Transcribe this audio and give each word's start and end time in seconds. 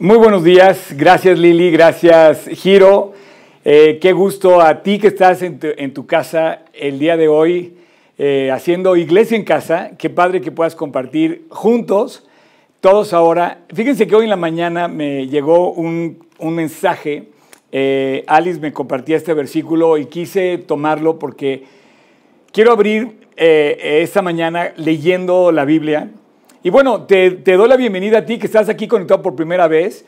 Muy 0.00 0.16
buenos 0.16 0.42
días, 0.42 0.92
gracias 0.96 1.38
Lili, 1.38 1.70
gracias 1.70 2.48
Giro. 2.48 3.12
Eh, 3.64 4.00
qué 4.02 4.12
gusto 4.12 4.60
a 4.60 4.82
ti 4.82 4.98
que 4.98 5.06
estás 5.06 5.40
en 5.40 5.94
tu, 5.94 6.04
casa 6.04 6.62
el 6.72 6.98
día 6.98 7.16
de 7.16 7.28
hoy 7.28 7.76
eh, 8.18 8.50
haciendo 8.52 8.96
iglesia 8.96 9.36
en 9.36 9.44
casa. 9.44 9.92
Qué 9.96 10.10
padre 10.10 10.40
que 10.40 10.50
puedas 10.50 10.74
compartir 10.74 11.46
juntos, 11.48 12.26
todos 12.80 13.12
ahora. 13.12 13.60
Fíjense 13.72 14.08
que 14.08 14.16
hoy 14.16 14.24
en 14.24 14.30
la 14.30 14.36
mañana 14.36 14.88
me 14.88 15.28
llegó 15.28 15.70
un, 15.70 16.18
mensaje. 16.40 17.28
Eh, 17.70 18.24
Alice 18.26 18.58
me 18.58 18.72
compartía 18.72 19.16
este 19.16 19.32
versículo 19.32 19.96
y 19.96 20.06
quise 20.06 20.58
tomarlo 20.58 21.20
porque 21.20 21.62
quiero 22.50 22.72
abrir 22.72 23.12
esta 23.36 24.22
mañana 24.22 24.72
leyendo 24.76 25.52
la 25.52 25.64
Biblia. 25.64 26.10
Y 26.66 26.70
bueno, 26.70 27.02
te, 27.02 27.30
doy 27.44 27.68
la 27.68 27.76
bienvenida 27.76 28.20
a 28.20 28.24
ti 28.24 28.38
que 28.38 28.46
estás 28.46 28.70
aquí 28.70 28.88
conectado 28.88 29.20
por 29.20 29.36
primera 29.36 29.68
vez. 29.68 30.06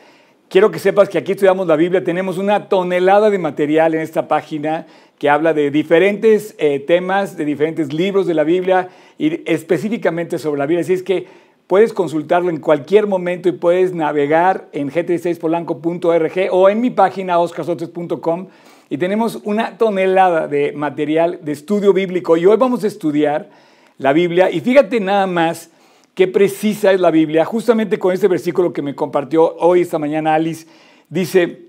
Quiero 0.48 0.70
que 0.70 0.79
sepas 0.79 1.10
que 1.10 1.19
aquí 1.19 1.33
estudiamos 1.33 1.66
la 1.66 1.77
Biblia, 1.77 2.02
tenemos 2.02 2.38
una 2.38 2.70
tonelada 2.70 3.28
de 3.28 3.37
material 3.37 3.95
en 3.95 4.01
esta 4.01 4.27
página 4.27 4.87
que 5.19 5.28
habla 5.28 5.52
de 5.52 5.70
diferentes 5.70 6.55
eh, 6.56 6.80
temas, 6.80 7.37
de 7.37 7.45
diferentes 7.45 7.92
libros 7.92 8.27
de 8.27 8.33
la 8.33 8.42
Biblia 8.42 8.88
y 9.19 9.42
específicamente 9.45 10.38
sobre 10.38 10.59
la 10.59 10.64
Biblia. 10.64 10.80
Así 10.80 10.95
es 10.95 11.02
que 11.02 11.27
puedes 11.66 11.92
consultarlo 11.92 12.48
en 12.48 12.56
cualquier 12.56 13.06
momento 13.06 13.50
y 13.50 13.52
puedes 13.52 13.92
navegar 13.92 14.69
en 14.73 14.91
gt6polanco.org 14.91 16.48
o 16.52 16.70
en 16.70 16.80
mi 16.80 16.88
página 16.88 17.38
oscarsotes.com 17.38 18.47
y 18.88 18.97
tenemos 18.97 19.41
una 19.45 19.77
tonelada 19.77 20.48
de 20.48 20.73
material 20.73 21.38
de 21.42 21.52
estudio 21.52 21.92
bíblico 21.92 22.38
y 22.38 22.47
hoy 22.47 22.56
vamos 22.56 22.83
a 22.83 22.86
estudiar 22.86 23.50
la 23.98 24.14
Biblia 24.14 24.50
y 24.50 24.61
fíjate 24.61 25.00
nada 25.00 25.27
más 25.27 25.70
qué 26.16 26.27
precisa 26.27 26.93
es 26.93 27.01
la 27.01 27.11
Biblia. 27.11 27.45
Justamente 27.45 27.98
con 27.98 28.12
este 28.12 28.27
versículo 28.27 28.73
que 28.73 28.80
me 28.80 28.95
compartió 28.95 29.55
hoy, 29.59 29.83
esta 29.83 29.98
mañana, 29.98 30.34
Alice, 30.34 30.66
dice, 31.11 31.66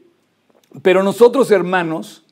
pero 0.82 1.04
nosotros 1.04 1.52
hermanos, 1.52 2.24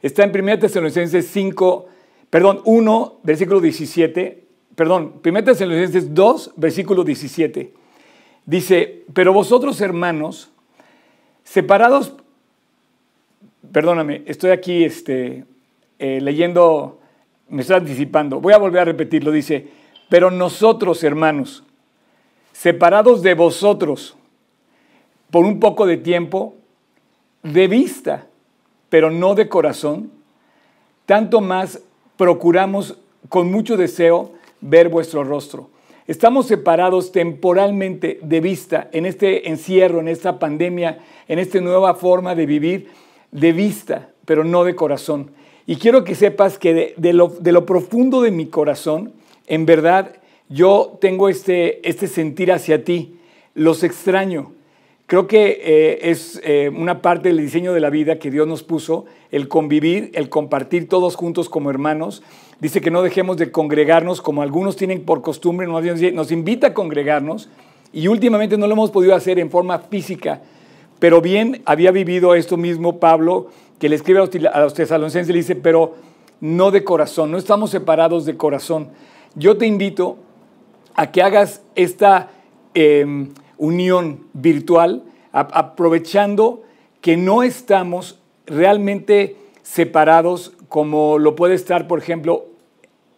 está 0.00 0.22
en 0.22 0.30
1 0.30 0.60
Tesalonicenses 0.60 1.26
5, 1.26 1.88
perdón, 2.30 2.62
1, 2.64 3.18
versículo 3.24 3.60
17, 3.60 4.44
perdón, 4.76 5.14
1 5.24 5.44
Tesalonicenses 5.44 6.14
2, 6.14 6.52
versículo 6.54 7.02
17. 7.02 7.72
Dice, 8.44 9.04
pero 9.12 9.32
vosotros 9.32 9.80
hermanos, 9.80 10.52
separados, 11.42 12.14
perdóname, 13.72 14.22
estoy 14.26 14.50
aquí 14.50 14.84
este, 14.84 15.44
eh, 15.98 16.20
leyendo, 16.22 17.00
me 17.48 17.62
estoy 17.62 17.78
anticipando, 17.78 18.40
voy 18.40 18.52
a 18.52 18.58
volver 18.58 18.82
a 18.82 18.84
repetirlo, 18.84 19.32
dice, 19.32 19.66
pero 20.08 20.30
nosotros, 20.30 21.02
hermanos, 21.02 21.64
separados 22.52 23.22
de 23.22 23.34
vosotros 23.34 24.16
por 25.30 25.44
un 25.44 25.60
poco 25.60 25.86
de 25.86 25.96
tiempo, 25.96 26.54
de 27.42 27.68
vista, 27.68 28.26
pero 28.88 29.10
no 29.10 29.34
de 29.34 29.48
corazón, 29.48 30.10
tanto 31.04 31.40
más 31.40 31.80
procuramos 32.16 32.96
con 33.28 33.50
mucho 33.50 33.76
deseo 33.76 34.32
ver 34.60 34.88
vuestro 34.88 35.24
rostro. 35.24 35.70
Estamos 36.06 36.46
separados 36.46 37.10
temporalmente 37.10 38.20
de 38.22 38.40
vista 38.40 38.88
en 38.92 39.06
este 39.06 39.48
encierro, 39.48 39.98
en 39.98 40.08
esta 40.08 40.38
pandemia, 40.38 41.00
en 41.26 41.40
esta 41.40 41.60
nueva 41.60 41.94
forma 41.94 42.36
de 42.36 42.46
vivir, 42.46 42.90
de 43.32 43.52
vista, 43.52 44.10
pero 44.24 44.44
no 44.44 44.62
de 44.62 44.76
corazón. 44.76 45.32
Y 45.66 45.76
quiero 45.76 46.04
que 46.04 46.14
sepas 46.14 46.58
que 46.58 46.94
de, 46.96 47.12
lo, 47.12 47.28
de 47.28 47.50
lo 47.50 47.66
profundo 47.66 48.22
de 48.22 48.30
mi 48.30 48.46
corazón, 48.46 49.12
en 49.46 49.66
verdad 49.66 50.16
yo 50.48 50.98
tengo 51.00 51.28
este, 51.28 51.88
este 51.88 52.06
sentir 52.06 52.52
hacia 52.52 52.84
ti, 52.84 53.18
los 53.54 53.82
extraño. 53.82 54.52
Creo 55.06 55.26
que 55.26 55.60
eh, 55.62 56.10
es 56.10 56.40
eh, 56.44 56.68
una 56.68 57.00
parte 57.00 57.28
del 57.28 57.38
diseño 57.38 57.72
de 57.72 57.80
la 57.80 57.90
vida 57.90 58.18
que 58.18 58.30
Dios 58.30 58.46
nos 58.46 58.62
puso, 58.62 59.06
el 59.30 59.48
convivir, 59.48 60.10
el 60.14 60.28
compartir 60.28 60.88
todos 60.88 61.14
juntos 61.14 61.48
como 61.48 61.70
hermanos. 61.70 62.22
Dice 62.60 62.80
que 62.80 62.90
no 62.90 63.02
dejemos 63.02 63.36
de 63.36 63.52
congregarnos 63.52 64.20
como 64.20 64.42
algunos 64.42 64.76
tienen 64.76 65.04
por 65.04 65.22
costumbre, 65.22 65.66
nos 65.66 66.32
invita 66.32 66.68
a 66.68 66.74
congregarnos 66.74 67.48
y 67.92 68.08
últimamente 68.08 68.56
no 68.56 68.66
lo 68.66 68.72
hemos 68.72 68.90
podido 68.90 69.14
hacer 69.14 69.38
en 69.38 69.50
forma 69.50 69.78
física, 69.78 70.42
pero 70.98 71.20
bien 71.20 71.62
había 71.66 71.92
vivido 71.92 72.34
esto 72.34 72.56
mismo 72.56 72.98
Pablo, 72.98 73.48
que 73.78 73.88
le 73.88 73.96
escribe 73.96 74.20
a 74.20 74.60
los 74.60 74.74
tesalonicenses 74.74 75.28
y 75.28 75.32
le 75.32 75.38
dice, 75.38 75.54
pero 75.54 75.94
no 76.40 76.70
de 76.70 76.82
corazón, 76.82 77.30
no 77.30 77.38
estamos 77.38 77.70
separados 77.70 78.24
de 78.24 78.36
corazón. 78.36 78.88
Yo 79.38 79.58
te 79.58 79.66
invito 79.66 80.16
a 80.94 81.12
que 81.12 81.22
hagas 81.22 81.62
esta 81.74 82.30
em, 82.72 83.34
unión 83.58 84.26
virtual, 84.32 85.02
aprovechando 85.30 86.62
que 87.02 87.18
no 87.18 87.42
estamos 87.42 88.18
realmente 88.46 89.36
separados 89.62 90.54
como 90.70 91.18
lo 91.18 91.36
puede 91.36 91.54
estar, 91.54 91.86
por 91.86 91.98
ejemplo, 91.98 92.46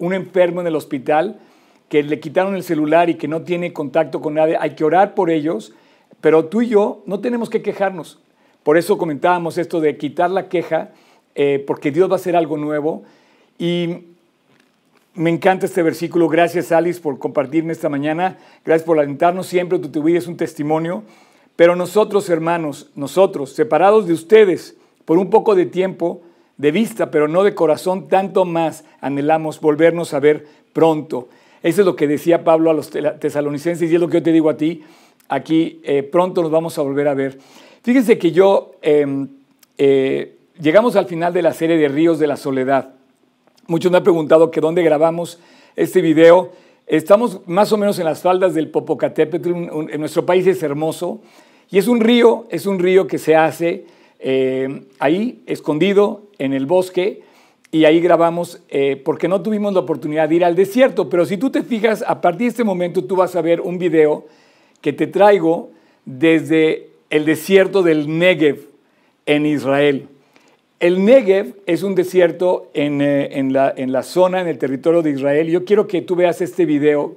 un 0.01 0.13
enfermo 0.13 0.61
en 0.61 0.67
el 0.67 0.75
hospital 0.75 1.39
que 1.89 2.03
le 2.03 2.19
quitaron 2.19 2.57
el 2.57 2.65
celular 2.65 3.09
y 3.09 3.15
que 3.15 3.29
no 3.29 3.43
tiene 3.43 3.73
contacto 3.73 4.21
con 4.21 4.35
nadie. 4.35 4.57
Hay 4.59 4.75
que 4.75 4.83
orar 4.83 5.15
por 5.15 5.31
ellos, 5.31 5.73
pero 6.21 6.47
tú 6.47 6.63
y 6.63 6.69
yo 6.69 7.05
no 7.07 7.21
tenemos 7.21 7.49
que 7.49 7.63
quejarnos. 7.63 8.19
Por 8.65 8.77
eso 8.77 8.99
comentábamos 8.99 9.57
esto 9.57 9.81
de 9.81 9.97
quitar 9.97 10.31
la 10.31 10.49
queja, 10.49 10.91
eh, 11.37 11.63
porque 11.65 11.93
Dios 11.93 12.11
va 12.11 12.15
a 12.15 12.17
hacer 12.17 12.35
algo 12.35 12.57
nuevo. 12.57 13.05
Y 13.57 14.18
me 15.19 15.31
encanta 15.31 15.67
este 15.67 15.83
versículo. 15.83 16.29
Gracias, 16.29 16.73
Alice, 16.73 17.01
por 17.01 17.19
compartirme 17.19 17.73
esta 17.73 17.89
mañana. 17.89 18.39
Gracias 18.65 18.87
por 18.87 18.99
alentarnos 18.99 19.47
siempre. 19.47 19.79
Tu 19.79 20.03
vida 20.03 20.19
es 20.19 20.29
un 20.29 20.37
testimonio. 20.37 21.03
Pero 21.57 21.75
nosotros, 21.75 22.31
hermanos, 22.31 22.91
nosotros, 22.95 23.53
separados 23.53 24.07
de 24.07 24.13
ustedes 24.13 24.77
por 25.05 25.19
un 25.19 25.29
poco 25.29 25.57
de 25.57 25.67
tiempo, 25.67 26.23
de 26.57 26.71
vista, 26.71 27.11
pero 27.11 27.27
no 27.27 27.43
de 27.43 27.55
corazón, 27.55 28.09
tanto 28.09 28.45
más 28.45 28.85
anhelamos 29.01 29.61
volvernos 29.61 30.15
a 30.15 30.21
ver 30.21 30.47
pronto. 30.73 31.29
Eso 31.63 31.81
es 31.81 31.87
lo 31.87 31.97
que 31.97 32.07
decía 32.07 32.45
Pablo 32.45 32.71
a 32.71 32.75
los 32.75 32.91
tesalonicenses 32.91 33.91
y 33.91 33.95
es 33.95 34.01
lo 34.01 34.09
que 34.09 34.19
yo 34.19 34.23
te 34.23 34.33
digo 34.33 34.51
a 34.51 34.57
ti. 34.57 34.85
Aquí 35.29 35.81
eh, 35.83 36.05
pronto 36.05 36.43
nos 36.43 36.51
vamos 36.51 36.79
a 36.79 36.83
volver 36.83 37.09
a 37.09 37.15
ver. 37.15 37.39
Fíjense 37.83 38.19
que 38.19 38.31
yo 38.31 38.73
em, 38.83 39.29
eh, 39.79 40.37
llegamos 40.61 40.95
al 40.95 41.07
final 41.07 41.33
de 41.33 41.43
la 41.43 41.53
serie 41.53 41.77
de 41.77 41.89
Ríos 41.89 42.21
de 42.21 42.27
la 42.29 42.37
Soledad. 42.37 42.98
Muchos 43.71 43.93
me 43.93 43.99
han 43.99 44.03
preguntado 44.03 44.51
que 44.51 44.63
dónde 44.63 44.83
grabamos 44.83 45.39
este 45.77 46.01
video. 46.01 46.53
Estamos 46.87 47.43
más 47.45 47.71
o 47.71 47.77
menos 47.77 47.99
en 47.99 48.07
las 48.07 48.23
faldas 48.23 48.55
del 48.55 48.71
Popocatépetl. 48.71 49.51
En 49.91 50.01
nuestro 50.01 50.25
país 50.25 50.47
es 50.47 50.63
hermoso. 50.63 51.21
Y 51.69 51.77
es 51.77 51.87
un 51.87 52.01
río, 52.01 52.47
es 52.49 52.65
un 52.65 52.79
río 52.79 53.07
que 53.07 53.19
se 53.19 53.37
hace 53.37 53.85
eh, 54.21 54.87
ahí, 54.99 55.43
escondido 55.45 56.23
en 56.39 56.55
el 56.55 56.65
bosque. 56.65 57.21
Y 57.71 57.85
ahí 57.85 58.01
grabamos 58.01 58.63
eh, 58.71 58.97
porque 59.05 59.29
no 59.29 59.43
tuvimos 59.43 59.75
la 59.75 59.81
oportunidad 59.81 60.31
de 60.31 60.37
ir 60.37 60.47
al 60.47 60.57
desierto. 60.57 61.11
Pero 61.11 61.27
si 61.27 61.37
tú 61.37 61.51
te 61.51 61.63
fijas, 61.63 62.03
a 62.09 62.23
partir 62.23 62.47
de 62.47 62.53
este 62.53 62.65
momento 62.65 63.05
tú 63.05 63.17
vas 63.17 63.37
a 63.37 63.43
ver 63.43 63.61
un 63.61 63.77
video 63.77 64.25
que 64.81 64.95
te 64.95 65.09
traigo 65.09 65.73
desde 66.07 66.89
el 67.11 67.27
desierto 67.27 67.83
del 67.83 68.19
Negev 68.19 68.61
en 69.27 69.45
Israel. 69.45 70.09
El 70.81 71.05
Negev 71.05 71.57
es 71.67 71.83
un 71.83 71.97
desierto 71.97 72.71
eh, 72.73 73.31
en, 73.33 73.53
la, 73.53 74.03
zona, 74.05 74.41
en 74.41 74.47
el 74.47 74.59
territorio 74.59 75.03
de 75.03 75.11
Israel. 75.11 75.49
Yo 75.49 75.65
quiero 75.65 75.89
que 75.89 76.03
tú 76.03 76.15
veas 76.15 76.41
este 76.41 76.67
video 76.67 77.17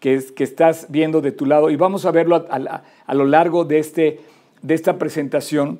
que, 0.00 0.14
estás 0.38 0.86
viendo 0.88 1.20
de 1.20 1.30
tu 1.30 1.44
lado 1.44 1.68
y 1.68 1.76
vamos 1.76 2.06
a 2.06 2.10
verlo 2.10 2.46
a, 2.48 3.14
lo 3.14 3.24
largo 3.26 3.66
de, 3.66 3.78
este, 3.80 4.20
de 4.62 4.74
esta 4.74 4.96
presentación, 4.96 5.78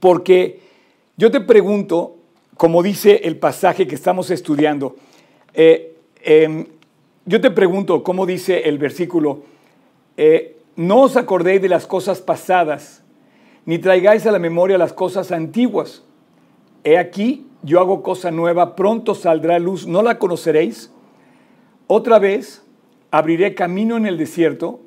porque 0.00 0.58
yo 1.16 1.30
te 1.30 1.40
pregunto, 1.40 2.16
como 2.56 2.82
dice 2.82 3.20
el 3.22 3.36
pasaje 3.36 3.86
que 3.86 3.94
estamos 3.94 4.30
estudiando, 4.30 4.96
eh, 5.54 5.94
em, 6.24 6.66
yo 7.24 7.40
te 7.40 7.52
pregunto, 7.52 8.02
como 8.02 8.26
dice 8.26 8.68
el 8.68 8.78
versículo, 8.78 9.44
eh, 10.16 10.56
no 10.74 11.02
os 11.02 11.16
acordéis 11.16 11.62
de 11.62 11.68
las 11.68 11.86
cosas 11.86 12.20
pasadas, 12.20 13.04
ni 13.64 13.78
traigáis 13.78 14.26
a 14.26 14.32
la 14.32 14.40
memoria 14.40 14.76
las 14.76 14.92
cosas 14.92 15.30
antiguas 15.30 16.02
He 16.84 16.98
aquí, 16.98 17.46
yo 17.62 17.80
hago 17.80 18.02
cosa 18.02 18.30
nueva, 18.30 18.74
pronto 18.74 19.14
saldrá 19.14 19.58
luz, 19.58 19.86
¿no 19.86 20.02
la 20.02 20.18
conoceréis? 20.18 20.90
Otra 21.86 22.18
vez 22.18 22.62
abriré 23.10 23.54
camino 23.54 23.96
en 23.96 24.06
el 24.06 24.18
desierto 24.18 24.80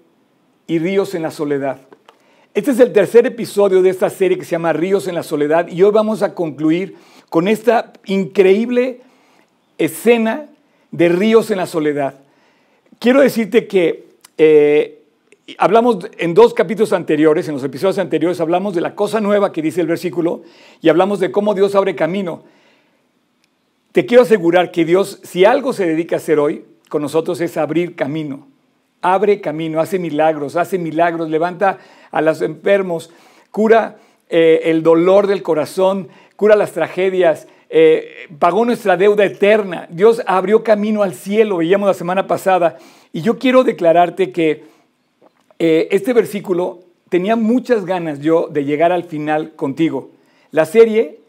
y 0.67 0.79
ríos 0.79 1.15
en 1.15 1.21
la 1.21 1.31
soledad. 1.31 1.79
Este 2.53 2.71
es 2.71 2.79
el 2.79 2.93
tercer 2.93 3.25
episodio 3.25 3.81
de 3.81 3.89
esta 3.89 4.09
serie 4.09 4.37
que 4.37 4.45
se 4.45 4.51
llama 4.51 4.71
Ríos 4.71 5.09
en 5.09 5.15
la 5.15 5.23
Soledad 5.23 5.67
y 5.67 5.83
hoy 5.83 5.91
vamos 5.91 6.23
a 6.23 6.33
concluir 6.33 6.95
con 7.29 7.49
esta 7.49 7.91
increíble 8.05 9.01
escena 9.77 10.47
de 10.91 11.09
Ríos 11.09 11.51
en 11.51 11.57
la 11.57 11.65
Soledad. 11.65 12.21
Quiero 12.97 13.19
decirte 13.19 13.67
que 13.67 14.07
eh, 14.37 14.94
hablamos 15.57 16.09
en 16.17 16.33
dos 16.33 16.53
capítulos 16.53 16.93
anteriores, 16.93 17.47
en 17.47 17.55
los 17.55 17.63
episodios 17.63 17.99
anteriores, 17.99 18.41
hablamos 18.41 18.73
de 18.73 18.81
la 18.81 18.95
cosa 18.95 19.21
nueva 19.21 19.51
que 19.51 19.61
dice 19.61 19.81
el 19.81 19.87
versículo 19.87 20.41
y 20.81 20.89
hablamos 20.89 21.19
de 21.19 21.31
cómo 21.31 21.53
Dios 21.53 21.75
abre 21.75 21.95
camino. 21.95 22.43
Te 23.91 24.05
quiero 24.05 24.23
asegurar 24.23 24.71
que 24.71 24.85
Dios, 24.85 25.19
si 25.23 25.45
algo 25.45 25.71
se 25.71 25.85
dedica 25.85 26.15
a 26.15 26.17
hacer 26.17 26.39
hoy 26.39 26.65
con 26.89 27.01
nosotros, 27.01 27.39
es 27.41 27.57
abrir 27.57 27.95
camino. 27.95 28.47
Abre 29.01 29.39
camino, 29.39 29.79
hace 29.79 29.99
milagros, 29.99 30.55
hace 30.55 30.79
milagros, 30.79 31.29
levanta 31.29 31.77
a 32.11 32.21
los 32.21 32.41
enfermos, 32.41 33.11
cura 33.51 33.97
eh, 34.29 34.61
el 34.65 34.81
dolor 34.81 35.27
del 35.27 35.43
corazón, 35.43 36.09
cura 36.35 36.55
las 36.55 36.71
tragedias, 36.71 37.47
eh, 37.69 38.27
pagó 38.39 38.65
nuestra 38.65 38.97
deuda 38.97 39.23
eterna. 39.25 39.87
Dios 39.91 40.21
abrió 40.25 40.63
camino 40.63 41.03
al 41.03 41.13
cielo, 41.13 41.57
veíamos 41.57 41.87
la 41.87 41.93
semana 41.93 42.25
pasada. 42.25 42.77
Y 43.13 43.21
yo 43.21 43.37
quiero 43.37 43.63
declararte 43.63 44.31
que 44.31 44.74
eh, 45.59 45.87
este 45.91 46.13
versículo 46.13 46.79
tenía 47.09 47.35
muchas 47.35 47.85
ganas 47.85 48.19
yo 48.19 48.47
de 48.47 48.65
llegar 48.65 48.91
al 48.91 49.03
final 49.05 49.53
contigo. 49.55 50.11
La 50.51 50.65
serie, 50.65 51.19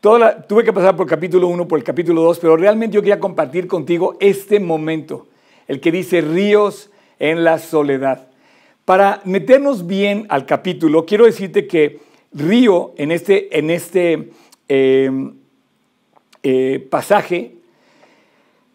toda 0.00 0.42
tuve 0.46 0.64
que 0.64 0.72
pasar 0.72 0.96
por 0.96 1.06
el 1.06 1.10
capítulo 1.10 1.48
1, 1.48 1.68
por 1.68 1.78
el 1.78 1.84
capítulo 1.84 2.22
2, 2.22 2.38
pero 2.38 2.56
realmente 2.56 2.94
yo 2.94 3.02
quería 3.02 3.20
compartir 3.20 3.66
contigo 3.66 4.16
este 4.20 4.60
momento, 4.60 5.26
el 5.68 5.80
que 5.80 5.92
dice 5.92 6.20
ríos 6.20 6.90
en 7.18 7.44
la 7.44 7.58
soledad. 7.58 8.28
Para 8.84 9.20
meternos 9.24 9.86
bien 9.86 10.26
al 10.28 10.44
capítulo, 10.44 11.06
quiero 11.06 11.24
decirte 11.24 11.66
que 11.66 12.00
río 12.32 12.92
en 12.96 13.12
este, 13.12 13.58
en 13.58 13.70
este 13.70 14.30
em, 14.68 15.34
eh, 16.42 16.84
pasaje 16.90 17.54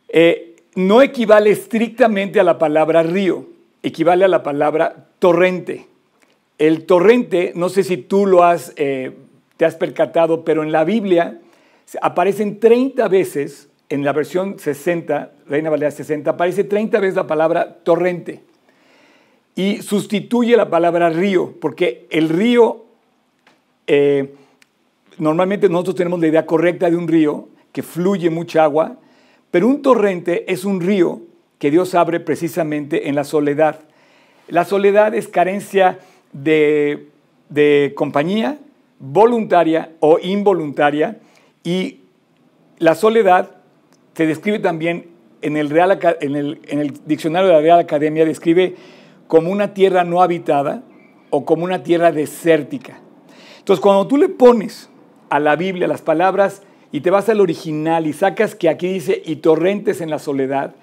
eh, 0.09 0.55
no 0.75 1.01
equivale 1.01 1.49
estrictamente 1.49 2.39
a 2.39 2.43
la 2.43 2.57
palabra 2.57 3.03
río, 3.03 3.45
equivale 3.87 4.25
a 4.25 4.27
la 4.27 4.43
palabra 4.43 5.07
torrente. 5.19 5.87
El 6.57 6.85
torrente, 6.85 7.53
no 7.55 7.69
sé 7.69 7.83
si 7.83 7.97
tú 7.97 8.25
lo 8.25 8.43
has, 8.43 8.73
eh, 8.75 9.15
te 9.57 9.65
has 9.65 9.75
percatado, 9.75 10.43
pero 10.43 10.63
en 10.63 10.71
la 10.71 10.83
Biblia 10.83 11.39
aparecen 12.01 12.59
30 12.59 13.07
veces, 13.07 13.69
en 13.89 14.03
la 14.03 14.13
versión 14.13 14.59
60, 14.59 15.31
Reina 15.47 15.69
Valera 15.69 15.91
60, 15.91 16.31
aparece 16.31 16.63
30 16.63 16.99
veces 16.99 17.15
la 17.15 17.27
palabra 17.27 17.77
torrente 17.83 18.41
y 19.57 19.81
sustituye 19.81 20.55
la 20.55 20.69
palabra 20.69 21.09
río, 21.09 21.55
porque 21.59 22.05
el 22.11 22.29
río, 22.29 22.85
eh, 23.87 24.35
normalmente 25.17 25.67
nosotros 25.67 25.95
tenemos 25.95 26.19
la 26.19 26.27
idea 26.27 26.45
correcta 26.45 26.91
de 26.91 26.95
un 26.95 27.07
río, 27.07 27.49
que 27.71 27.81
fluye 27.81 28.29
mucha 28.29 28.63
agua, 28.63 28.97
pero 29.49 29.67
un 29.67 29.81
torrente 29.81 30.51
es 30.51 30.63
un 30.63 30.79
río 30.79 31.21
que 31.59 31.71
Dios 31.71 31.95
abre 31.95 32.19
precisamente 32.19 33.09
en 33.09 33.15
la 33.15 33.23
soledad. 33.23 33.79
La 34.47 34.65
soledad 34.65 35.13
es 35.13 35.27
carencia 35.27 35.99
de, 36.33 37.07
de 37.49 37.93
compañía 37.95 38.59
voluntaria 38.99 39.91
o 39.99 40.19
involuntaria 40.19 41.19
y 41.63 41.99
la 42.79 42.95
soledad 42.95 43.51
se 44.13 44.25
describe 44.25 44.59
también 44.59 45.07
en 45.41 45.57
el, 45.57 45.69
Real, 45.69 45.99
en 46.21 46.35
el, 46.35 46.59
en 46.67 46.79
el 46.79 46.93
diccionario 47.05 47.49
de 47.49 47.53
la 47.53 47.61
Real 47.61 47.79
Academia, 47.79 48.25
describe 48.25 48.75
como 49.27 49.51
una 49.51 49.73
tierra 49.73 50.03
no 50.03 50.21
habitada 50.21 50.83
o 51.29 51.45
como 51.45 51.63
una 51.63 51.83
tierra 51.83 52.11
desértica. 52.11 52.99
Entonces, 53.59 53.81
cuando 53.81 54.07
tú 54.07 54.17
le 54.17 54.29
pones 54.29 54.89
a 55.29 55.39
la 55.39 55.55
Biblia 55.55 55.87
las 55.87 56.01
palabras 56.01 56.63
y 56.91 57.01
te 57.01 57.11
vas 57.11 57.29
al 57.29 57.41
original 57.41 58.07
y 58.07 58.13
sacas 58.13 58.55
que 58.55 58.69
aquí 58.69 58.87
dice 58.87 59.21
y 59.25 59.37
torrentes 59.37 60.01
en 60.01 60.09
la 60.09 60.19
soledad, 60.19 60.73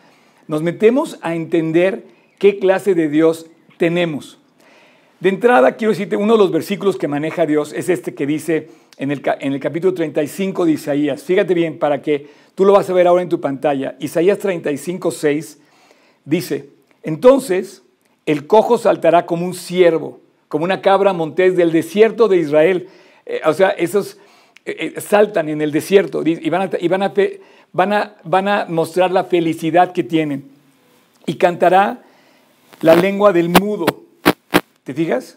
nos 0.49 0.63
metemos 0.63 1.19
a 1.23 1.35
entender 1.35 2.05
qué 2.39 2.59
clase 2.59 2.95
de 2.95 3.09
Dios 3.09 3.47
tenemos. 3.79 4.39
De 5.21 5.29
entrada, 5.29 5.77
quiero 5.77 5.93
decirte, 5.93 6.17
uno 6.17 6.35
de 6.35 6.39
los 6.39 6.53
versículos 6.53 6.97
que 6.97 7.09
maneja 7.09 7.47
Dios 7.47 7.73
es 7.73 7.89
este 7.89 8.15
que 8.15 8.27
dice 8.27 8.69
en 8.99 9.11
el, 9.11 9.61
capítulo 9.61 9.95
35 9.95 10.67
de 10.67 10.73
Isaías. 10.73 11.23
Fíjate 11.23 11.55
bien, 11.55 11.79
para 11.79 12.03
que 12.03 12.29
tú 12.55 12.65
lo 12.65 12.73
vas 12.73 12.89
a 12.91 12.93
ver 12.93 13.07
ahora 13.07 13.23
en 13.23 13.29
tu 13.29 13.41
pantalla. 13.41 13.97
Isaías 14.01 14.39
35, 14.39 15.11
6 15.11 15.59
dice, 16.25 16.69
entonces 17.03 17.83
el 18.27 18.47
cojo 18.47 18.79
saltará 18.79 19.27
como 19.27 19.47
un 19.47 19.55
ciervo, 19.55 20.21
como 20.49 20.65
una 20.65 20.81
cabra 20.81 21.13
montés 21.13 21.57
del 21.57 21.73
desierto 21.73 22.29
de 22.29 22.39
Israel. 22.39 22.89
Eh, 23.27 23.41
o 23.45 23.53
sea, 23.53 23.71
esos 23.71 24.19
eh, 24.67 24.93
eh, 24.97 25.01
saltan 25.01 25.49
en 25.49 25.61
el 25.61 25.73
desierto 25.73 26.23
y, 26.25 26.51
van, 26.51 27.03
a, 27.03 27.15
van, 27.75 27.93
a, 27.93 28.17
van 28.25 28.49
a 28.49 28.65
mostrar 28.67 29.11
la 29.11 29.25
felicidad 29.25 29.93
que 29.93 30.03
tienen. 30.03 30.49
Y 31.27 31.35
cantará 31.35 32.03
la 32.81 32.97
lengua 32.97 33.35
del 33.35 33.51
mudo. 33.51 33.85
¿Te 34.85 34.95
fijas? 34.95 35.37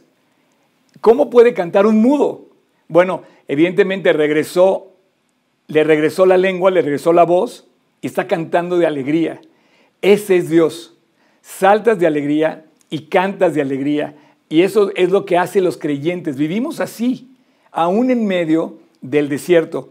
¿Cómo 1.02 1.30
puede 1.30 1.54
cantar 1.54 1.86
un 1.86 2.02
mudo? 2.02 2.46
Bueno, 2.88 3.24
evidentemente 3.48 4.14
regresó, 4.14 4.94
le 5.68 5.84
regresó 5.84 6.26
la 6.26 6.38
lengua, 6.38 6.72
le 6.72 6.82
regresó 6.82 7.12
la 7.12 7.24
voz 7.24 7.68
y 8.02 8.08
está 8.08 8.28
cantando 8.28 8.78
de 8.78 8.86
alegría. 8.86 9.42
Ese 10.02 10.38
es 10.38 10.50
Dios. 10.50 10.96
Saltas 11.42 12.00
de 12.00 12.08
alegría 12.08 12.66
y 12.90 13.04
cantas 13.04 13.54
de 13.56 13.62
alegría. 13.62 14.16
Y 14.50 14.62
eso 14.62 14.92
es 14.96 15.10
lo 15.10 15.26
que 15.26 15.38
hacen 15.38 15.64
los 15.64 15.78
creyentes. 15.78 16.38
Vivimos 16.38 16.80
así, 16.80 17.30
aún 17.72 18.12
en 18.12 18.26
medio 18.28 18.78
del 19.02 19.28
desierto. 19.28 19.90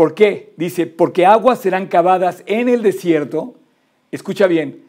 ¿Por 0.00 0.14
qué? 0.14 0.54
Dice, 0.56 0.86
porque 0.86 1.26
aguas 1.26 1.60
serán 1.60 1.86
cavadas 1.86 2.42
en 2.46 2.70
el 2.70 2.82
desierto. 2.82 3.56
Escucha 4.10 4.46
bien, 4.46 4.82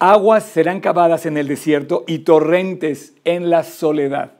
aguas 0.00 0.46
serán 0.46 0.80
cavadas 0.80 1.26
en 1.26 1.36
el 1.36 1.46
desierto 1.46 2.02
y 2.08 2.18
torrentes 2.18 3.14
en 3.24 3.50
la 3.50 3.62
soledad. 3.62 4.32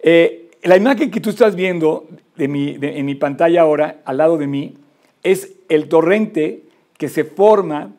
Eh, 0.00 0.48
la 0.62 0.78
imagen 0.78 1.10
que 1.10 1.20
tú 1.20 1.28
estás 1.28 1.54
viendo 1.54 2.08
de 2.36 2.46
en 2.80 3.04
mi 3.04 3.14
pantalla 3.14 3.60
ahora, 3.60 4.00
al 4.06 4.16
lado 4.16 4.38
de 4.38 4.46
mí, 4.46 4.72
es 5.22 5.52
el 5.68 5.90
torrente 5.90 6.62
que 6.96 7.10
se 7.10 7.24
forma 7.24 7.92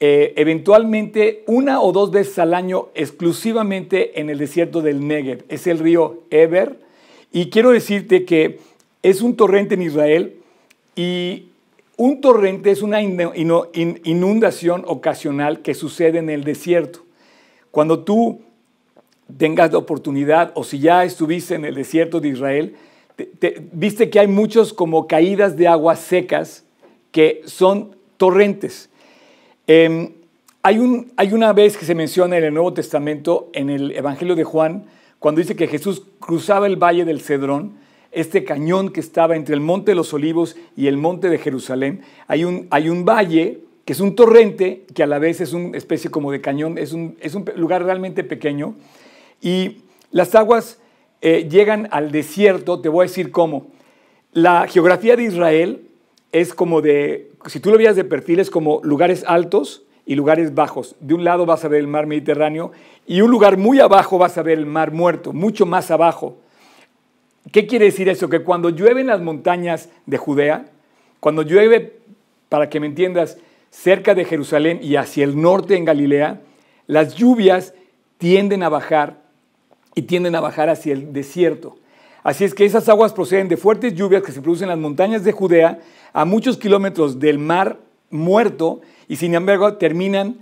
eh, 0.00 0.32
eventualmente 0.34 1.44
una 1.46 1.80
o 1.80 1.92
dos 1.92 2.10
veces 2.10 2.36
al 2.40 2.52
año 2.52 2.88
exclusivamente 2.96 4.20
en 4.20 4.28
el 4.28 4.38
desierto 4.38 4.82
del 4.82 5.06
Negev. 5.06 5.44
Es 5.48 5.68
el 5.68 5.78
río 5.78 6.24
Eber. 6.30 6.80
Y 7.30 7.48
quiero 7.48 7.70
decirte 7.70 8.24
que 8.24 8.58
es 9.04 9.22
un 9.22 9.36
torrente 9.36 9.74
en 9.74 9.82
Israel 9.82 10.34
y 10.98 11.50
un 11.96 12.20
torrente 12.20 12.72
es 12.72 12.82
una 12.82 13.00
inundación 13.00 14.82
ocasional 14.84 15.62
que 15.62 15.74
sucede 15.74 16.18
en 16.18 16.28
el 16.28 16.42
desierto. 16.42 17.04
Cuando 17.70 18.00
tú 18.00 18.40
tengas 19.36 19.70
la 19.70 19.78
oportunidad 19.78 20.50
o 20.56 20.64
si 20.64 20.80
ya 20.80 21.04
estuviste 21.04 21.54
en 21.54 21.64
el 21.64 21.76
desierto 21.76 22.18
de 22.18 22.30
Israel, 22.30 22.74
viste 23.70 24.10
que 24.10 24.18
hay 24.18 24.26
muchos 24.26 24.72
como 24.72 25.06
caídas 25.06 25.56
de 25.56 25.68
aguas 25.68 26.00
secas 26.00 26.64
que 27.12 27.42
son 27.44 27.94
torrentes. 28.16 28.90
Em, 29.68 30.14
hay, 30.64 30.80
un, 30.80 31.12
hay 31.16 31.32
una 31.32 31.52
vez 31.52 31.76
que 31.76 31.84
se 31.84 31.94
menciona 31.94 32.38
en 32.38 32.44
el 32.44 32.54
Nuevo 32.54 32.72
Testamento, 32.72 33.50
en 33.52 33.70
el 33.70 33.92
Evangelio 33.92 34.34
de 34.34 34.42
Juan, 34.42 34.86
cuando 35.20 35.40
dice 35.40 35.54
que 35.54 35.68
Jesús 35.68 36.02
cruzaba 36.18 36.66
el 36.66 36.74
valle 36.74 37.04
del 37.04 37.20
Cedrón, 37.20 37.86
este 38.12 38.44
cañón 38.44 38.90
que 38.90 39.00
estaba 39.00 39.36
entre 39.36 39.54
el 39.54 39.60
monte 39.60 39.90
de 39.90 39.94
los 39.94 40.12
olivos 40.14 40.56
y 40.76 40.86
el 40.86 40.96
monte 40.96 41.28
de 41.28 41.38
Jerusalén, 41.38 42.02
hay 42.26 42.44
un, 42.44 42.66
hay 42.70 42.88
un 42.88 43.04
valle 43.04 43.60
que 43.84 43.92
es 43.92 44.00
un 44.00 44.14
torrente, 44.14 44.84
que 44.94 45.02
a 45.02 45.06
la 45.06 45.18
vez 45.18 45.40
es 45.40 45.52
una 45.52 45.76
especie 45.76 46.10
como 46.10 46.30
de 46.30 46.40
cañón, 46.40 46.76
es 46.76 46.92
un, 46.92 47.16
es 47.20 47.34
un 47.34 47.44
lugar 47.56 47.82
realmente 47.82 48.22
pequeño, 48.22 48.74
y 49.40 49.78
las 50.10 50.34
aguas 50.34 50.78
eh, 51.20 51.48
llegan 51.50 51.88
al 51.90 52.12
desierto, 52.12 52.80
te 52.80 52.88
voy 52.88 53.04
a 53.04 53.08
decir 53.08 53.30
cómo. 53.30 53.68
La 54.32 54.66
geografía 54.68 55.16
de 55.16 55.24
Israel 55.24 55.82
es 56.32 56.52
como 56.54 56.82
de, 56.82 57.30
si 57.46 57.60
tú 57.60 57.70
lo 57.70 57.78
veías 57.78 57.96
de 57.96 58.04
perfil, 58.04 58.40
es 58.40 58.50
como 58.50 58.80
lugares 58.82 59.24
altos 59.26 59.84
y 60.04 60.14
lugares 60.14 60.54
bajos. 60.54 60.94
De 61.00 61.14
un 61.14 61.24
lado 61.24 61.46
vas 61.46 61.64
a 61.64 61.68
ver 61.68 61.80
el 61.80 61.86
mar 61.86 62.06
Mediterráneo 62.06 62.72
y 63.06 63.20
un 63.20 63.30
lugar 63.30 63.56
muy 63.56 63.80
abajo 63.80 64.18
vas 64.18 64.38
a 64.38 64.42
ver 64.42 64.58
el 64.58 64.66
mar 64.66 64.92
muerto, 64.92 65.32
mucho 65.32 65.66
más 65.66 65.90
abajo. 65.90 66.36
¿Qué 67.52 67.66
quiere 67.66 67.86
decir 67.86 68.08
eso? 68.08 68.28
Que 68.28 68.40
cuando 68.40 68.70
llueve 68.70 69.00
en 69.00 69.06
las 69.06 69.20
montañas 69.20 69.88
de 70.06 70.18
Judea, 70.18 70.66
cuando 71.20 71.42
llueve, 71.42 71.98
para 72.48 72.68
que 72.68 72.80
me 72.80 72.86
entiendas, 72.86 73.38
cerca 73.70 74.14
de 74.14 74.24
Jerusalén 74.24 74.80
y 74.82 74.96
hacia 74.96 75.24
el 75.24 75.40
norte 75.40 75.76
en 75.76 75.84
Galilea, 75.84 76.40
las 76.86 77.14
lluvias 77.14 77.74
tienden 78.18 78.62
a 78.62 78.68
bajar 78.68 79.22
y 79.94 80.02
tienden 80.02 80.34
a 80.34 80.40
bajar 80.40 80.68
hacia 80.68 80.92
el 80.92 81.12
desierto. 81.12 81.76
Así 82.22 82.44
es 82.44 82.54
que 82.54 82.64
esas 82.64 82.88
aguas 82.88 83.12
proceden 83.12 83.48
de 83.48 83.56
fuertes 83.56 83.94
lluvias 83.94 84.22
que 84.22 84.32
se 84.32 84.42
producen 84.42 84.64
en 84.64 84.70
las 84.70 84.78
montañas 84.78 85.24
de 85.24 85.32
Judea 85.32 85.78
a 86.12 86.24
muchos 86.24 86.56
kilómetros 86.56 87.18
del 87.18 87.38
mar 87.38 87.78
muerto 88.10 88.80
y 89.08 89.16
sin 89.16 89.34
embargo 89.34 89.74
terminan, 89.74 90.36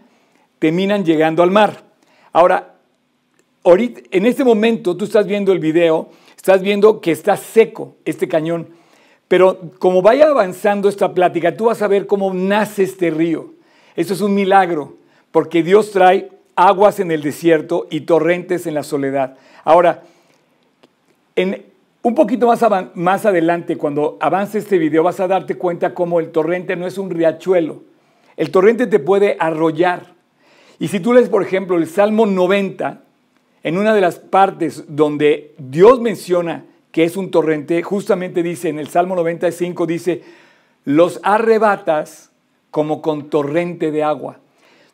terminan 0.58 1.04
llegando 1.04 1.42
al 1.42 1.50
mar. 1.50 1.84
Ahora, 2.32 2.74
ahorita, 3.64 4.00
en 4.10 4.26
este 4.26 4.44
momento 4.44 4.96
tú 4.96 5.04
estás 5.04 5.26
viendo 5.26 5.52
el 5.52 5.58
video, 5.58 6.10
estás 6.46 6.62
viendo 6.62 7.00
que 7.00 7.10
está 7.10 7.36
seco 7.36 7.96
este 8.04 8.28
cañón, 8.28 8.68
pero 9.26 9.72
como 9.80 10.00
vaya 10.00 10.28
avanzando 10.28 10.88
esta 10.88 11.12
plática, 11.12 11.56
tú 11.56 11.64
vas 11.64 11.82
a 11.82 11.88
ver 11.88 12.06
cómo 12.06 12.32
nace 12.32 12.84
este 12.84 13.10
río. 13.10 13.54
Eso 13.96 14.14
es 14.14 14.20
un 14.20 14.32
milagro, 14.32 14.94
porque 15.32 15.64
Dios 15.64 15.90
trae 15.90 16.30
aguas 16.54 17.00
en 17.00 17.10
el 17.10 17.20
desierto 17.20 17.88
y 17.90 18.02
torrentes 18.02 18.68
en 18.68 18.74
la 18.74 18.84
soledad. 18.84 19.36
Ahora, 19.64 20.04
en, 21.34 21.64
un 22.02 22.14
poquito 22.14 22.46
más, 22.46 22.64
más 22.94 23.26
adelante, 23.26 23.76
cuando 23.76 24.16
avance 24.20 24.58
este 24.58 24.78
video, 24.78 25.02
vas 25.02 25.18
a 25.18 25.26
darte 25.26 25.56
cuenta 25.56 25.94
cómo 25.94 26.20
el 26.20 26.30
torrente 26.30 26.76
no 26.76 26.86
es 26.86 26.96
un 26.96 27.10
riachuelo. 27.10 27.82
El 28.36 28.52
torrente 28.52 28.86
te 28.86 29.00
puede 29.00 29.36
arrollar. 29.40 30.14
Y 30.78 30.86
si 30.86 31.00
tú 31.00 31.12
lees, 31.12 31.28
por 31.28 31.42
ejemplo, 31.42 31.76
el 31.76 31.88
Salmo 31.88 32.24
90, 32.24 33.02
en 33.66 33.78
una 33.78 33.92
de 33.92 34.00
las 34.00 34.20
partes 34.20 34.84
donde 34.86 35.52
Dios 35.58 36.00
menciona 36.00 36.66
que 36.92 37.02
es 37.02 37.16
un 37.16 37.32
torrente, 37.32 37.82
justamente 37.82 38.44
dice 38.44 38.68
en 38.68 38.78
el 38.78 38.86
Salmo 38.86 39.16
95, 39.16 39.86
dice, 39.86 40.22
los 40.84 41.18
arrebatas 41.24 42.30
como 42.70 43.02
con 43.02 43.28
torrente 43.28 43.90
de 43.90 44.04
agua. 44.04 44.38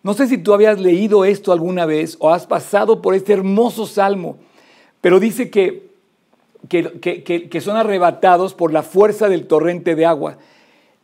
No 0.03 0.15
sé 0.15 0.27
si 0.27 0.39
tú 0.39 0.55
habías 0.55 0.81
leído 0.81 1.27
esto 1.27 1.53
alguna 1.53 1.85
vez 1.85 2.17
o 2.19 2.31
has 2.31 2.47
pasado 2.47 3.03
por 3.03 3.15
este 3.15 3.35
hermoso 3.35 3.85
salmo, 3.85 4.39
pero 5.03 5.21
dice 5.21 5.51
que, 5.51 5.91
que, 6.71 7.49
que, 7.51 7.61
son 7.61 7.77
arrebatados 7.77 8.55
por 8.55 8.73
la 8.73 8.83
fuerza 8.83 9.29
del 9.29 9.47
torrente 9.47 9.95
de 9.95 10.07
agua. 10.07 10.39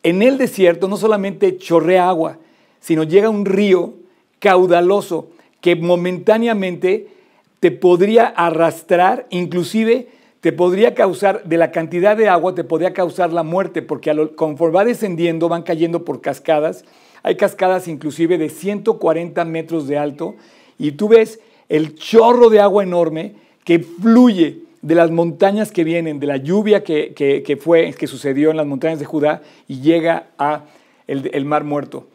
En 0.02 0.22
el 0.22 0.38
desierto 0.38 0.88
no 0.88 0.96
solamente 0.96 1.58
chorrea 1.58 2.08
agua, 2.08 2.38
sino 2.80 3.02
llega 3.02 3.28
un 3.28 3.44
río 3.44 3.92
caudaloso 4.38 5.28
que 5.60 5.76
momentáneamente 5.76 7.17
te 7.60 7.70
podría 7.70 8.26
arrastrar, 8.26 9.26
inclusive 9.30 10.08
te 10.40 10.52
podría 10.52 10.94
causar, 10.94 11.44
de 11.44 11.56
la 11.56 11.72
cantidad 11.72 12.16
de 12.16 12.28
agua, 12.28 12.54
te 12.54 12.64
podría 12.64 12.92
causar 12.92 13.32
la 13.32 13.42
muerte, 13.42 13.82
porque 13.82 14.14
conforme 14.36 14.76
va 14.76 14.84
descendiendo 14.84 15.48
van 15.48 15.62
cayendo 15.62 16.04
por 16.04 16.20
cascadas. 16.20 16.84
Hay 17.22 17.36
cascadas 17.36 17.88
inclusive 17.88 18.38
de 18.38 18.48
140 18.48 19.44
metros 19.44 19.88
de 19.88 19.98
alto 19.98 20.36
y 20.78 20.92
tú 20.92 21.08
ves 21.08 21.40
el 21.68 21.96
chorro 21.96 22.50
de 22.50 22.60
agua 22.60 22.84
enorme 22.84 23.34
que 23.64 23.80
fluye 23.80 24.60
de 24.80 24.94
las 24.94 25.10
montañas 25.10 25.72
que 25.72 25.82
vienen, 25.82 26.20
de 26.20 26.28
la 26.28 26.36
lluvia 26.36 26.84
que, 26.84 27.58
fue, 27.60 27.92
que 27.92 28.06
sucedió 28.06 28.50
en 28.52 28.56
las 28.56 28.66
montañas 28.66 29.00
de 29.00 29.04
Judá 29.04 29.42
y 29.66 29.80
llega 29.80 30.28
a 30.38 30.64
el, 31.08 31.44
mar 31.44 31.64
muerto. 31.64 32.06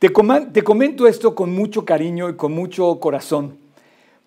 Te, 0.00 0.10
te 0.52 0.62
comento 0.62 1.06
esto 1.06 1.34
con 1.36 1.54
mucho 1.54 1.84
cariño 1.84 2.28
y 2.28 2.34
con 2.34 2.52
mucho 2.52 2.98
corazón, 2.98 3.56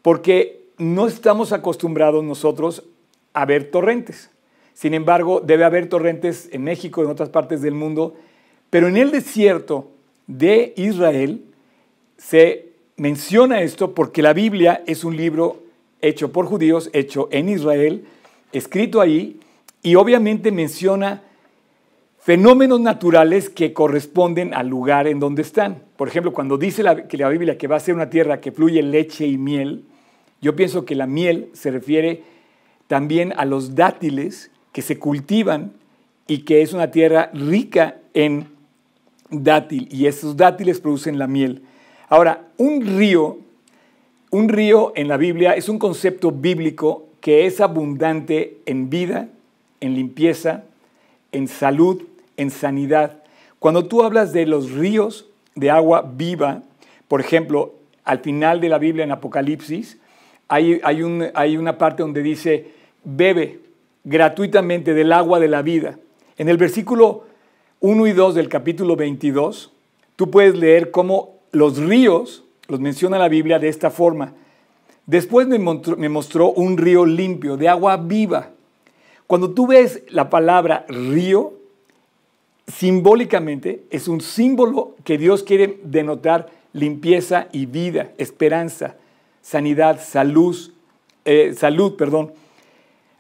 porque 0.01 0.61
no 0.82 1.06
estamos 1.06 1.54
acostumbrados 1.54 2.24
nosotros 2.24 2.84
a 3.34 3.46
ver 3.46 3.70
torrentes. 3.70 4.32
Sin 4.74 4.96
embargo, 4.96 5.40
debe 5.40 5.64
haber 5.64 5.88
torrentes 5.88 6.50
en 6.52 6.64
México, 6.64 7.04
en 7.04 7.10
otras 7.10 7.30
partes 7.30 7.62
del 7.62 7.76
mundo, 7.76 8.16
pero 8.72 8.88
en 8.88 8.98
el 8.98 9.12
desierto 9.12 9.92
de 10.26 10.74
Israel 10.76 11.46
se 12.18 12.70
menciona 12.98 13.62
esto 13.62 13.94
porque 13.94 14.24
la 14.24 14.34
Biblia 14.34 14.84
es 14.88 15.04
un 15.04 15.16
libro 15.16 15.62
hecho 16.02 16.32
por 16.32 16.48
judíos, 16.48 16.90
hecho 16.94 17.30
en 17.32 17.50
Israel, 17.50 18.06
escrito 18.52 19.02
ahí, 19.02 19.40
y 19.84 19.96
obviamente 19.96 20.52
menciona 20.52 21.22
fenómenos 22.18 22.82
naturales 22.82 23.52
que 23.52 23.72
corresponden 23.72 24.56
al 24.56 24.68
lugar 24.68 25.08
en 25.08 25.20
donde 25.20 25.44
están. 25.44 25.84
Por 25.96 26.08
ejemplo, 26.08 26.34
cuando 26.34 26.58
dice 26.58 26.84
que 27.08 27.18
la 27.18 27.30
Biblia 27.30 27.56
que 27.56 27.68
va 27.68 27.76
a 27.76 27.80
ser 27.80 27.94
una 27.94 28.10
tierra 28.10 28.42
que 28.42 28.52
fluye 28.52 28.82
leche 28.82 29.28
y 29.28 29.38
miel, 29.38 29.86
yo 30.41 30.55
pienso 30.55 30.86
que 30.86 30.95
la 30.95 31.07
miel 31.07 31.50
se 31.53 31.71
refiere 31.71 32.24
también 32.88 33.33
a 33.38 33.45
los 33.45 33.75
dátiles 33.75 34.51
que 34.71 34.81
se 34.81 34.98
cultivan 34.98 35.74
y 36.27 36.39
que 36.39 36.62
es 36.62 36.74
una 36.74 36.91
tierra 36.91 37.29
rica 37.33 37.98
en 38.13 38.48
dátil 39.29 39.88
y 39.91 40.07
esos 40.07 40.36
dátiles 40.36 40.79
producen 40.79 41.19
la 41.19 41.27
miel. 41.27 41.62
Ahora, 42.10 42.48
un 42.57 42.86
río, 42.98 43.39
un 44.31 44.50
río 44.50 44.93
en 44.95 45.07
la 45.07 45.17
Biblia 45.17 45.53
es 45.53 45.69
un 45.69 45.79
concepto 45.79 46.31
bíblico 46.31 47.07
que 47.21 47.45
es 47.45 47.62
abundante 47.62 48.57
en 48.65 48.89
vida, 48.89 49.29
en 49.79 49.95
limpieza, 49.95 50.63
en 51.31 51.48
salud, 51.48 52.01
en 52.36 52.50
sanidad. 52.50 53.24
Cuando 53.60 53.86
tú 53.86 54.03
hablas 54.03 54.33
de 54.33 54.45
los 54.45 54.71
ríos 54.71 55.27
de 55.55 55.69
agua 55.69 56.12
viva, 56.15 56.63
por 57.07 57.21
ejemplo, 57.21 57.75
al 58.03 58.19
final 58.19 58.60
de 58.60 58.69
la 58.69 58.79
Biblia 58.79 59.03
en 59.03 59.12
Apocalipsis, 59.12 59.98
hay, 60.51 60.81
hay, 60.84 61.01
un, 61.01 61.27
hay 61.34 61.55
una 61.55 61.77
parte 61.77 62.03
donde 62.03 62.22
dice, 62.22 62.72
bebe 63.05 63.62
gratuitamente 64.03 64.93
del 64.93 65.13
agua 65.13 65.39
de 65.39 65.48
la 65.48 65.62
vida. 65.62 65.98
En 66.38 66.50
el 66.50 66.58
versículo 66.58 67.24
1 67.79 68.08
y 68.08 68.12
2 68.12 68.36
del 68.36 68.50
capítulo 68.50 68.98
22, 68.98 69.72
tú 70.17 70.29
puedes 70.29 70.53
leer 70.55 70.91
cómo 70.91 71.38
los 71.53 71.77
ríos, 71.77 72.43
los 72.67 72.81
menciona 72.81 73.17
la 73.17 73.29
Biblia 73.29 73.60
de 73.60 73.70
esta 73.70 73.91
forma. 73.91 74.34
Después 75.05 75.48
me 75.48 76.10
mostró, 76.10 76.51
un 76.51 76.77
río 76.77 77.05
limpio, 77.05 77.55
de 77.55 77.70
agua 77.70 77.96
viva. 77.96 78.50
Cuando 79.27 79.51
tú 79.51 79.67
ves 79.67 80.03
la 80.10 80.29
palabra 80.29 80.86
río, 80.89 81.53
simbólicamente 82.67 83.86
es 83.89 84.10
un 84.10 84.20
símbolo 84.20 84.96
que 85.05 85.17
Dios 85.17 85.43
quiere 85.43 85.79
denotar 85.86 86.50
limpieza 86.74 87.48
y 87.53 87.67
vida, 87.67 88.12
esperanza, 88.17 88.98
sanidad, 89.41 90.00
salud, 90.01 90.71
eh, 91.25 91.53
salud, 91.57 91.95
perdón 91.95 92.33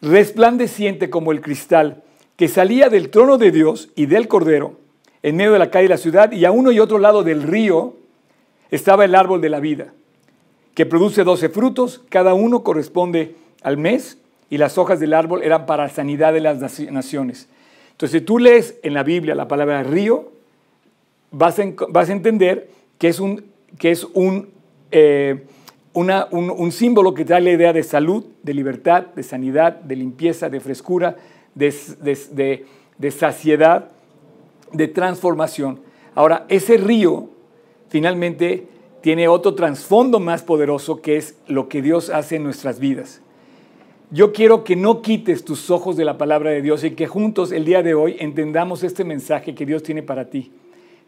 resplandeciente 0.01 1.09
como 1.09 1.31
el 1.31 1.41
cristal, 1.41 2.03
que 2.35 2.47
salía 2.47 2.89
del 2.89 3.09
trono 3.09 3.37
de 3.37 3.51
Dios 3.51 3.89
y 3.95 4.07
del 4.07 4.27
Cordero, 4.27 4.79
en 5.21 5.35
medio 5.35 5.53
de 5.53 5.59
la 5.59 5.69
calle 5.69 5.83
de 5.83 5.89
la 5.89 5.97
ciudad, 5.97 6.31
y 6.31 6.45
a 6.45 6.51
uno 6.51 6.71
y 6.71 6.79
otro 6.79 6.97
lado 6.97 7.23
del 7.23 7.43
río 7.43 7.95
estaba 8.71 9.05
el 9.05 9.13
árbol 9.13 9.41
de 9.41 9.49
la 9.49 9.59
vida, 9.59 9.93
que 10.73 10.85
produce 10.85 11.23
doce 11.23 11.49
frutos, 11.49 12.01
cada 12.09 12.33
uno 12.33 12.63
corresponde 12.63 13.35
al 13.61 13.77
mes, 13.77 14.17
y 14.49 14.57
las 14.57 14.77
hojas 14.77 14.99
del 14.99 15.13
árbol 15.13 15.43
eran 15.43 15.65
para 15.65 15.87
sanidad 15.87 16.33
de 16.33 16.41
las 16.41 16.57
naciones. 16.91 17.47
Entonces, 17.91 18.19
si 18.19 18.25
tú 18.25 18.39
lees 18.39 18.75
en 18.83 18.93
la 18.93 19.03
Biblia 19.03 19.35
la 19.35 19.47
palabra 19.47 19.83
río, 19.83 20.31
vas 21.29 21.59
a, 21.59 21.63
vas 21.89 22.09
a 22.09 22.11
entender 22.11 22.69
que 22.97 23.07
es 23.07 23.19
un, 23.19 23.45
que 23.77 23.91
es 23.91 24.03
un 24.13 24.49
eh, 24.91 25.45
un, 25.93 26.71
símbolo 26.71 27.13
que 27.13 27.25
trae 27.25 27.41
la 27.41 27.51
idea 27.51 27.73
de 27.73 27.83
salud, 27.83 28.25
de 28.43 28.53
libertad, 28.53 29.07
de 29.15 29.23
sanidad, 29.23 29.73
de 29.81 29.95
limpieza, 29.95 30.49
de 30.49 30.59
frescura, 30.59 31.17
de, 31.55 32.65
de 32.97 33.11
saciedad, 33.11 33.89
de 34.71 34.87
transformación. 34.87 35.81
Ahora, 36.15 36.45
ese 36.49 36.77
río 36.77 37.29
finalmente 37.89 38.67
tiene 39.01 39.27
otro 39.27 39.55
trasfondo 39.55 40.19
más 40.19 40.43
poderoso 40.43 41.01
que 41.01 41.17
es 41.17 41.35
lo 41.47 41.67
que 41.67 41.81
Dios 41.81 42.09
hace 42.09 42.37
en 42.37 42.43
nuestras 42.43 42.79
vidas. 42.79 43.21
Yo 44.11 44.33
quiero 44.33 44.63
que 44.63 44.75
no 44.75 45.01
quites 45.01 45.45
tus 45.45 45.69
ojos 45.71 45.95
de 45.95 46.05
la 46.05 46.17
palabra 46.17 46.51
de 46.51 46.61
Dios 46.61 46.83
y 46.83 46.91
que 46.91 47.07
juntos 47.07 47.51
el 47.51 47.65
día 47.65 47.81
de 47.81 47.93
hoy 47.93 48.17
entendamos 48.19 48.83
este 48.83 49.03
mensaje 49.03 49.55
que 49.55 49.65
Dios 49.65 49.83
tiene 49.83 50.03
para 50.03 50.29
ti. 50.29 50.51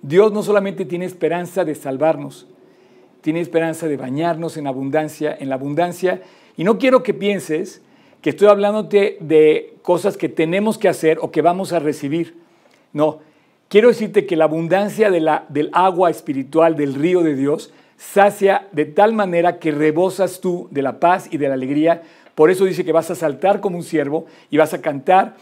Dios 0.02 0.32
no 0.32 0.42
solamente 0.42 0.86
tiene 0.86 1.06
esperanza 1.06 1.66
de 1.66 1.76
salvarnos, 1.76 2.48
tiene 3.24 3.40
esperanza 3.40 3.88
de 3.88 3.96
bañarnos 3.96 4.58
en 4.58 4.68
abundancia, 4.68 5.36
en 5.40 5.48
la 5.48 5.56
abundancia. 5.56 6.22
Y 6.58 6.66
no 6.66 6.78
quiero 6.78 7.04
que 7.04 7.14
pienses 7.14 7.82
que 8.22 8.30
estoy 8.30 8.50
hablándote 8.50 9.18
de 9.22 9.76
cosas 9.82 10.18
que 10.18 10.28
tenemos 10.28 10.78
que 10.78 10.90
hacer 10.90 11.20
o 11.22 11.32
que 11.32 11.42
vamos 11.42 11.72
a 11.72 11.80
recibir. 11.80 12.36
No, 12.92 13.20
quiero 13.70 13.88
decirte 13.88 14.26
que 14.26 14.36
la 14.36 14.44
abundancia 14.44 15.10
del 15.10 15.70
agua 15.72 16.12
espiritual 16.12 16.76
del 16.76 16.96
río 16.96 17.24
de 17.24 17.36
Dios 17.36 17.74
sacia 17.98 18.68
de 18.74 18.86
tal 18.86 19.14
manera 19.14 19.58
que 19.58 19.72
rebosas 19.72 20.42
tú 20.42 20.68
de 20.70 20.82
la 20.82 21.00
paz 21.00 21.30
y 21.32 21.38
de 21.38 21.48
la 21.48 21.54
alegría. 21.54 22.02
Por 22.36 22.52
eso 22.52 22.66
dice 22.66 22.84
que 22.84 22.92
vas 22.92 23.10
a 23.10 23.16
saltar 23.16 23.62
como 23.62 23.78
un 23.78 23.84
siervo 23.84 24.26
y 24.52 24.58
vas 24.58 24.74
a 24.74 24.82
cantar 24.82 25.36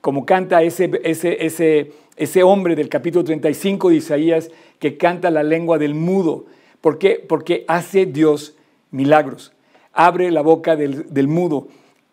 como 0.00 0.24
canta 0.24 0.62
ese, 0.62 0.90
ese, 1.04 1.44
ese, 1.44 1.92
ese 2.16 2.42
hombre 2.42 2.74
del 2.76 2.88
capítulo 2.88 3.24
35 3.24 3.90
de 3.90 3.96
Isaías 3.96 4.50
que 4.78 4.96
canta 4.96 5.30
la 5.30 5.42
lengua 5.42 5.78
del 5.78 5.94
mudo. 5.94 6.46
¿Por 6.84 6.98
qué? 6.98 7.24
Porque 7.26 7.64
hace 7.66 8.04
Dios 8.04 8.56
milagros. 8.90 9.54
Abre 9.94 10.30
la 10.30 10.42
boca 10.42 10.76
del, 10.76 11.28
mudo, 11.28 11.68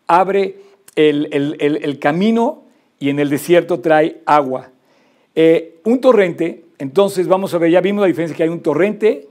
abre 0.06 0.60
el, 0.96 1.98
camino 2.00 2.62
y 2.98 3.10
en 3.10 3.18
el 3.18 3.28
desierto 3.28 3.80
trae 3.80 4.22
agua. 4.24 4.70
Eh, 5.34 5.78
un 5.84 6.00
torrente, 6.00 6.64
entonces 6.78 7.28
vamos 7.28 7.52
a 7.52 7.58
ver, 7.58 7.70
ya 7.70 7.82
vimos 7.82 8.00
la 8.00 8.06
diferencia 8.06 8.34
que 8.34 8.44
hay 8.44 8.48
un 8.48 8.62
torrente 8.62 9.28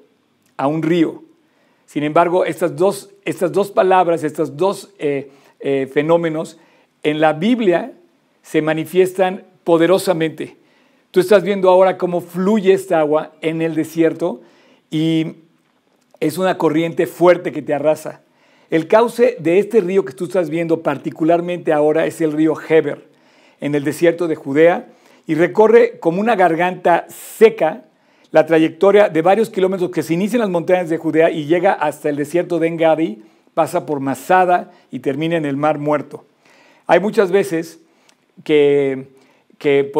a 0.57 0.67
un 0.67 0.83
río. 0.83 1.23
Sin 1.87 2.03
embargo, 2.03 2.45
estas 2.45 2.75
dos, 2.75 3.09
estas 3.25 3.51
dos 3.51 3.71
palabras, 3.71 4.23
estos 4.23 4.55
dos 4.55 4.93
eh, 4.99 5.31
eh, 5.59 5.89
fenómenos 5.91 6.59
en 7.01 7.19
la 7.19 7.33
Biblia 7.33 7.93
se 8.43 8.61
manifiestan 8.61 9.43
poderosamente. 9.63 10.57
Tú 11.09 11.19
estás 11.19 11.41
viendo 11.41 11.67
ahora 11.67 11.97
cómo 11.97 12.21
fluye 12.21 12.73
esta 12.73 12.99
agua 12.99 13.33
en 13.41 13.63
el 13.63 13.73
desierto 13.73 14.41
y 14.91 15.37
es 16.19 16.37
una 16.37 16.57
corriente 16.57 17.07
fuerte 17.07 17.51
que 17.51 17.63
te 17.63 17.73
arrasa. 17.73 18.21
El 18.69 18.87
cauce 18.87 19.37
de 19.39 19.57
este 19.57 19.81
río 19.81 20.05
que 20.05 20.13
tú 20.13 20.25
estás 20.25 20.49
viendo 20.49 20.83
particularmente 20.83 21.73
ahora 21.73 22.05
es 22.05 22.21
el 22.21 22.33
río 22.33 22.53
Heber, 22.69 23.07
en 23.59 23.73
el 23.73 23.83
desierto 23.83 24.27
de 24.27 24.35
Judea, 24.35 24.87
y 25.25 25.35
recorre 25.35 25.99
como 25.99 26.21
una 26.21 26.35
garganta 26.35 27.05
seca 27.09 27.85
la 28.31 28.45
trayectoria 28.45 29.09
de 29.09 29.21
varios 29.21 29.49
kilómetros 29.49 29.91
que 29.91 30.03
se 30.03 30.13
inicia 30.13 30.37
en 30.37 30.41
las 30.41 30.49
montañas 30.49 30.89
de 30.89 30.97
Judea 30.97 31.31
y 31.31 31.45
llega 31.45 31.73
hasta 31.73 32.09
el 32.09 32.15
desierto 32.15 32.59
de 32.59 32.67
Engadi, 32.67 33.23
pasa 33.53 33.85
por 33.85 33.99
Masada 33.99 34.71
y 34.89 34.99
termina 34.99 35.35
en 35.35 35.45
el 35.45 35.57
Mar 35.57 35.77
Muerto. 35.77 36.25
Hay 36.87 36.99
muchas 36.99 37.31
veces 37.31 37.79
que, 38.43 39.09
que 39.57 39.91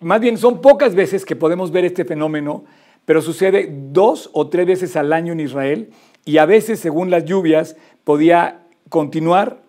más 0.00 0.20
bien 0.20 0.36
son 0.36 0.60
pocas 0.60 0.94
veces 0.94 1.24
que 1.24 1.36
podemos 1.36 1.70
ver 1.72 1.84
este 1.84 2.04
fenómeno 2.04 2.64
pero 3.04 3.22
sucede 3.22 3.68
dos 3.70 4.30
o 4.32 4.48
tres 4.48 4.66
veces 4.66 4.96
al 4.96 5.12
año 5.12 5.32
en 5.32 5.40
Israel 5.40 5.90
y 6.24 6.38
a 6.38 6.46
veces, 6.46 6.80
según 6.80 7.10
las 7.10 7.24
lluvias, 7.24 7.76
podía 8.04 8.62
continuar 8.88 9.62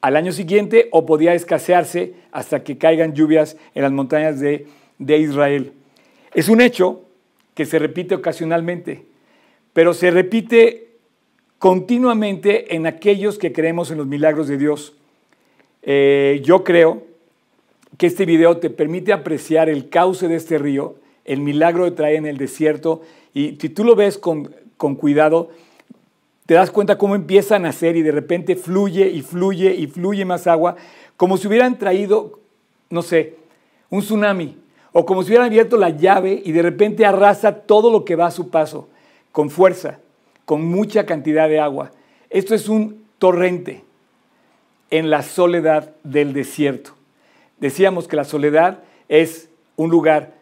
al 0.00 0.16
año 0.16 0.32
siguiente 0.32 0.88
o 0.92 1.06
podía 1.06 1.34
escasearse 1.34 2.14
hasta 2.32 2.62
que 2.62 2.78
caigan 2.78 3.14
lluvias 3.14 3.56
en 3.74 3.82
las 3.82 3.92
montañas 3.92 4.38
de, 4.40 4.66
de 4.98 5.18
Israel. 5.18 5.72
Es 6.34 6.48
un 6.48 6.60
hecho 6.60 7.02
que 7.54 7.64
se 7.64 7.78
repite 7.78 8.14
ocasionalmente, 8.14 9.06
pero 9.72 9.94
se 9.94 10.10
repite 10.10 10.86
continuamente 11.58 12.74
en 12.76 12.86
aquellos 12.86 13.38
que 13.38 13.52
creemos 13.52 13.90
en 13.90 13.98
los 13.98 14.06
milagros 14.06 14.46
de 14.46 14.58
Dios. 14.58 14.94
Eh, 15.82 16.40
yo 16.44 16.64
creo 16.64 17.04
que 17.96 18.06
este 18.06 18.26
video 18.26 18.58
te 18.58 18.70
permite 18.70 19.12
apreciar 19.12 19.68
el 19.68 19.88
cauce 19.88 20.28
de 20.28 20.36
este 20.36 20.58
río, 20.58 20.96
el 21.26 21.40
milagro 21.40 21.84
de 21.84 21.90
traer 21.90 22.16
en 22.16 22.26
el 22.26 22.38
desierto, 22.38 23.02
y 23.34 23.56
si 23.60 23.68
tú 23.68 23.84
lo 23.84 23.94
ves 23.94 24.18
con, 24.18 24.54
con 24.76 24.94
cuidado, 24.94 25.50
te 26.46 26.54
das 26.54 26.70
cuenta 26.70 26.96
cómo 26.96 27.14
empieza 27.14 27.56
a 27.56 27.58
nacer 27.58 27.96
y 27.96 28.02
de 28.02 28.12
repente 28.12 28.54
fluye 28.56 29.08
y 29.08 29.22
fluye 29.22 29.74
y 29.74 29.88
fluye 29.88 30.24
más 30.24 30.46
agua, 30.46 30.76
como 31.16 31.36
si 31.36 31.48
hubieran 31.48 31.78
traído, 31.78 32.38
no 32.88 33.02
sé, 33.02 33.34
un 33.90 34.00
tsunami, 34.00 34.56
o 34.92 35.04
como 35.04 35.22
si 35.22 35.28
hubieran 35.28 35.48
abierto 35.48 35.76
la 35.76 35.90
llave 35.90 36.40
y 36.44 36.52
de 36.52 36.62
repente 36.62 37.04
arrasa 37.04 37.62
todo 37.62 37.90
lo 37.90 38.04
que 38.04 38.16
va 38.16 38.26
a 38.26 38.30
su 38.30 38.48
paso, 38.48 38.88
con 39.32 39.50
fuerza, 39.50 39.98
con 40.44 40.64
mucha 40.64 41.04
cantidad 41.04 41.48
de 41.48 41.60
agua. 41.60 41.90
Esto 42.30 42.54
es 42.54 42.68
un 42.68 43.04
torrente 43.18 43.84
en 44.90 45.10
la 45.10 45.22
soledad 45.22 45.94
del 46.04 46.32
desierto. 46.32 46.92
Decíamos 47.58 48.08
que 48.08 48.16
la 48.16 48.24
soledad 48.24 48.84
es 49.08 49.48
un 49.76 49.90
lugar 49.90 50.35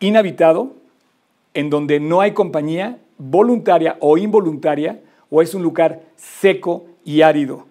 inhabitado, 0.00 0.74
en 1.54 1.70
donde 1.70 2.00
no 2.00 2.20
hay 2.20 2.32
compañía 2.32 2.98
voluntaria 3.18 3.96
o 4.00 4.18
involuntaria, 4.18 5.00
o 5.30 5.42
es 5.42 5.54
un 5.54 5.62
lugar 5.62 6.02
seco 6.16 6.86
y 7.04 7.22
árido. 7.22 7.66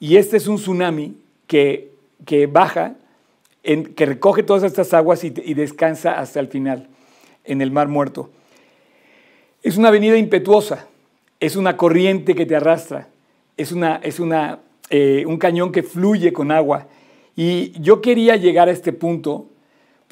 Y 0.00 0.16
este 0.16 0.36
es 0.36 0.48
un 0.48 0.56
tsunami 0.56 1.16
que, 1.46 1.92
que 2.24 2.46
baja 2.46 2.96
que 3.64 4.06
recoge 4.06 4.42
todas 4.42 4.62
estas 4.62 4.92
aguas 4.92 5.24
y, 5.24 5.30
descansa 5.30 6.18
hasta 6.18 6.38
el 6.38 6.48
final 6.48 6.86
en 7.44 7.62
el 7.62 7.70
mar 7.70 7.88
muerto. 7.88 8.30
Es 9.62 9.78
una 9.78 9.88
avenida 9.88 10.18
impetuosa, 10.18 10.86
es 11.40 11.56
una 11.56 11.76
corriente 11.76 12.34
que 12.34 12.44
te 12.44 12.56
arrastra, 12.56 13.08
es, 13.56 13.72
una, 13.72 13.96
es 13.96 14.20
una, 14.20 14.60
eh, 14.90 15.24
un 15.26 15.38
cañón 15.38 15.72
que 15.72 15.82
fluye 15.82 16.32
con 16.32 16.50
agua. 16.50 16.88
Y 17.36 17.72
yo 17.80 18.02
quería 18.02 18.36
llegar 18.36 18.68
a 18.68 18.72
este 18.72 18.92
punto 18.92 19.46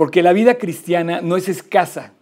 porque 0.02 0.20
la 0.24 0.32
vida 0.32 0.56
cristiana 0.56 1.20
no 1.20 1.36
es 1.36 1.48
escasa. 1.48 2.12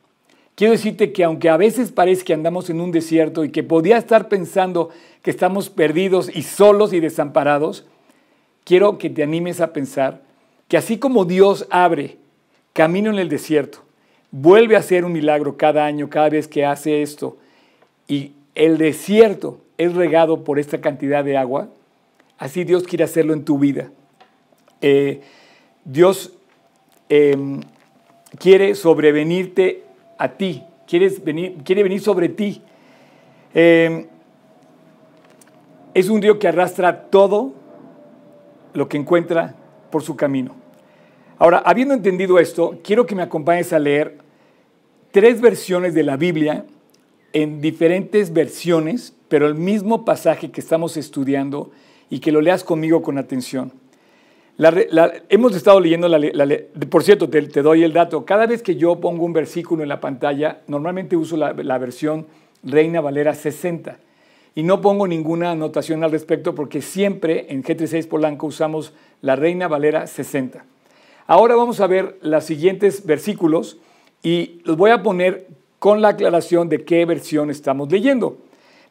Quiero 0.54 0.72
decirte 0.72 1.12
que 1.14 1.25
aunque 1.25 1.49
a 1.49 1.56
veces 1.56 1.90
parece 1.90 2.25
que 2.26 2.34
andamos 2.34 2.68
en 2.68 2.78
un 2.78 2.92
desierto 2.92 3.42
y 3.42 3.50
que 3.50 3.62
podía 3.62 3.96
estar 3.96 4.28
pensando 4.28 4.90
que 5.22 5.30
estamos 5.30 5.70
perdidos 5.70 6.30
y 6.37 6.42
solos 6.42 6.92
y 6.92 7.00
desamparados, 7.00 7.87
quiero 8.64 8.99
que 8.99 9.08
te 9.08 9.22
animes 9.22 9.62
a 9.62 9.72
pensar 9.72 10.20
que 10.68 10.76
así 10.76 10.99
como 10.99 11.25
Dios 11.25 11.66
abre 11.70 12.18
camino 12.75 13.10
en 13.10 13.18
el 13.18 13.30
desierto, 13.30 13.78
vuelve 14.30 14.76
a 14.76 14.80
hacer 14.80 15.06
un 15.06 15.12
milagro 15.12 15.56
cada 15.56 15.87
año, 15.87 16.10
cada 16.10 16.28
vez 16.28 16.49
que 16.49 16.66
hace 16.66 17.00
esto, 17.00 17.38
y 18.06 18.32
el 18.54 18.76
desierto 18.76 19.58
es 19.78 19.94
regado 19.94 20.44
por 20.44 20.58
esta 20.58 20.82
cantidad 20.82 21.25
de 21.25 21.38
agua, 21.38 21.70
así 22.37 22.64
Dios 22.64 22.82
quiere 22.82 23.04
hacerlo 23.04 23.32
en 23.32 23.46
tu 23.46 23.58
vida. 23.58 23.90
Eh, 24.82 25.22
Dios 25.87 26.34
em, 27.11 27.61
quiere 28.38 28.75
sobrevenirte 28.75 29.83
a 30.17 30.29
ti, 30.29 30.62
venir, 31.23 31.59
quiere 31.64 31.83
venir 31.83 32.00
sobre 32.00 32.31
ti. 32.31 32.62
Em, 33.52 34.07
es 35.93 36.09
un 36.09 36.23
río 36.23 36.38
que 36.38 36.49
arrastra 36.49 37.11
todo 37.11 37.52
lo 38.73 38.88
que 38.88 38.97
encuentra 38.97 39.57
por 39.90 40.02
su 40.02 40.17
camino. 40.17 40.55
Ahora, 41.38 41.62
habiendo 41.64 41.94
entendido 41.94 42.38
esto, 42.38 42.79
quiero 42.85 43.07
que 43.07 43.14
me 43.14 43.23
acompañes 43.23 43.73
a 43.73 43.79
leer 43.79 44.18
tres 45.11 45.40
versiones 45.40 45.94
de 45.94 46.05
la 46.05 46.16
Biblia 46.16 46.64
en 47.33 47.61
diferentes 47.61 48.33
versiones, 48.33 49.14
pero 49.29 49.46
el 49.46 49.55
mismo 49.55 50.05
pasaje 50.05 50.51
que 50.51 50.61
estamos 50.61 50.96
estudiando 50.96 51.70
y 52.09 52.20
que 52.20 52.31
lo 52.31 52.40
leas 52.40 52.62
conmigo 52.62 53.03
con 53.03 53.18
atención. 53.18 53.73
Hemos 55.29 55.57
estado 55.57 55.81
leyendo, 55.81 56.07
la, 56.09 56.20
por 56.90 57.03
cierto, 57.03 57.31
te, 57.31 57.42
te, 57.42 57.62
doy 57.62 57.83
el 57.83 57.92
dato, 57.92 58.25
cada 58.25 58.46
vez 58.46 58.62
que 58.62 58.77
yo 58.77 59.01
pongo 59.01 59.25
un 59.25 59.33
versículo 59.33 59.83
en 59.83 59.88
la 59.88 60.01
pantalla, 60.01 60.61
normalmente 60.66 61.16
uso 61.16 61.37
la, 61.37 61.79
versión 61.79 62.27
Reina 62.62 63.01
Valera 63.01 63.35
60 63.35 63.96
y 64.55 64.62
no 64.62 64.83
pongo 64.83 65.07
ninguna 65.07 65.53
anotación 65.53 66.05
al 66.05 66.11
respecto 66.11 66.55
porque 66.55 66.83
siempre 66.83 67.46
en 67.49 67.62
G36 67.62 68.07
Polanco 68.07 68.49
usamos 68.49 68.92
la 69.23 69.35
Reina 69.35 69.66
Valera 69.66 70.07
60. 70.07 70.64
Ahora 71.27 71.55
vamos 71.55 71.81
a 71.81 71.87
ver 71.87 72.18
los 72.20 72.44
siguientes 72.44 73.07
versículos 73.07 73.79
y 74.23 74.61
los 74.64 74.77
voy 74.77 74.90
a 74.90 75.03
poner 75.03 75.46
con 75.79 76.03
la 76.03 76.09
aclaración 76.09 76.68
de 76.68 76.85
qué 76.85 77.07
versión 77.07 77.49
estamos 77.49 77.90
leyendo. 77.90 78.37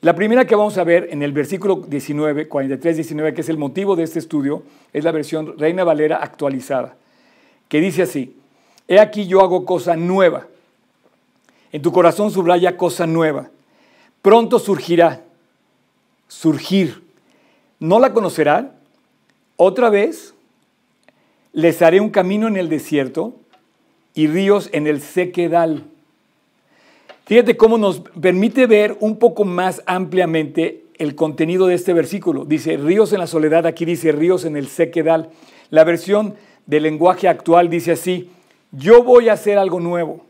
La 0.02 0.16
primera 0.16 0.46
que 0.46 0.56
vamos 0.56 0.78
a 0.78 0.86
ver 0.86 1.10
en 1.12 1.24
el 1.24 1.34
versículo 1.34 1.76
19, 1.76 2.48
43, 2.48 2.96
19, 2.96 3.34
que 3.34 3.42
es 3.42 3.50
el 3.50 3.58
motivo 3.58 3.98
de 3.98 4.04
este 4.04 4.20
estudio, 4.20 4.64
es 4.94 5.04
la 5.04 5.12
versión 5.12 5.58
Reina 5.58 5.84
Valera 5.84 6.18
actualizada, 6.18 6.96
que 7.68 7.82
dice 7.82 8.04
así, 8.04 8.36
He 8.88 9.00
aquí 9.00 9.28
yo 9.28 9.42
hago 9.42 9.66
cosa 9.66 9.96
nueva. 9.96 10.48
En 11.72 11.82
tu 11.82 11.92
corazón 11.92 12.32
subraya 12.32 12.78
cosa 12.78 13.06
nueva. 13.06 13.50
Pronto 14.22 14.58
surgirá, 14.58 15.22
surgir. 16.28 17.04
¿No 17.80 18.00
la 18.00 18.14
conocerá? 18.14 18.72
Otra 19.58 19.90
vez 19.90 20.34
les 21.54 21.82
haré 21.82 22.00
un 22.00 22.10
camino 22.10 22.48
en 22.48 22.58
el 22.58 22.70
desierto 22.70 23.36
y 24.16 24.28
ríos 24.28 24.70
en 24.72 24.88
el 24.88 25.02
sequedal. 25.02 25.84
Fíjate 27.30 27.58
cómo 27.58 27.78
nos 27.78 28.00
permite 28.00 28.66
ver 28.66 28.98
un 29.02 29.18
poco 29.18 29.46
más 29.46 29.84
ampliamente 29.86 30.86
el 30.98 31.14
contenido 31.14 31.68
de 31.68 31.76
este 31.76 31.94
versículo. 31.94 32.44
Dice 32.44 32.76
ríos 32.76 33.14
en 33.14 33.20
la 33.20 33.28
soledad, 33.28 33.68
aquí 33.68 33.86
dice 33.86 34.12
ríos 34.12 34.46
en 34.46 34.58
el 34.58 34.68
sequedal. 34.68 35.30
La 35.70 35.84
versión 35.84 36.34
del 36.66 36.82
lenguaje 36.82 37.28
actual 37.28 37.70
dice 37.70 37.92
así, 37.92 38.32
yo 38.72 39.04
voy 39.04 39.30
a 39.30 39.34
hacer 39.34 39.60
algo 39.60 39.80
nuevo. 39.80 40.26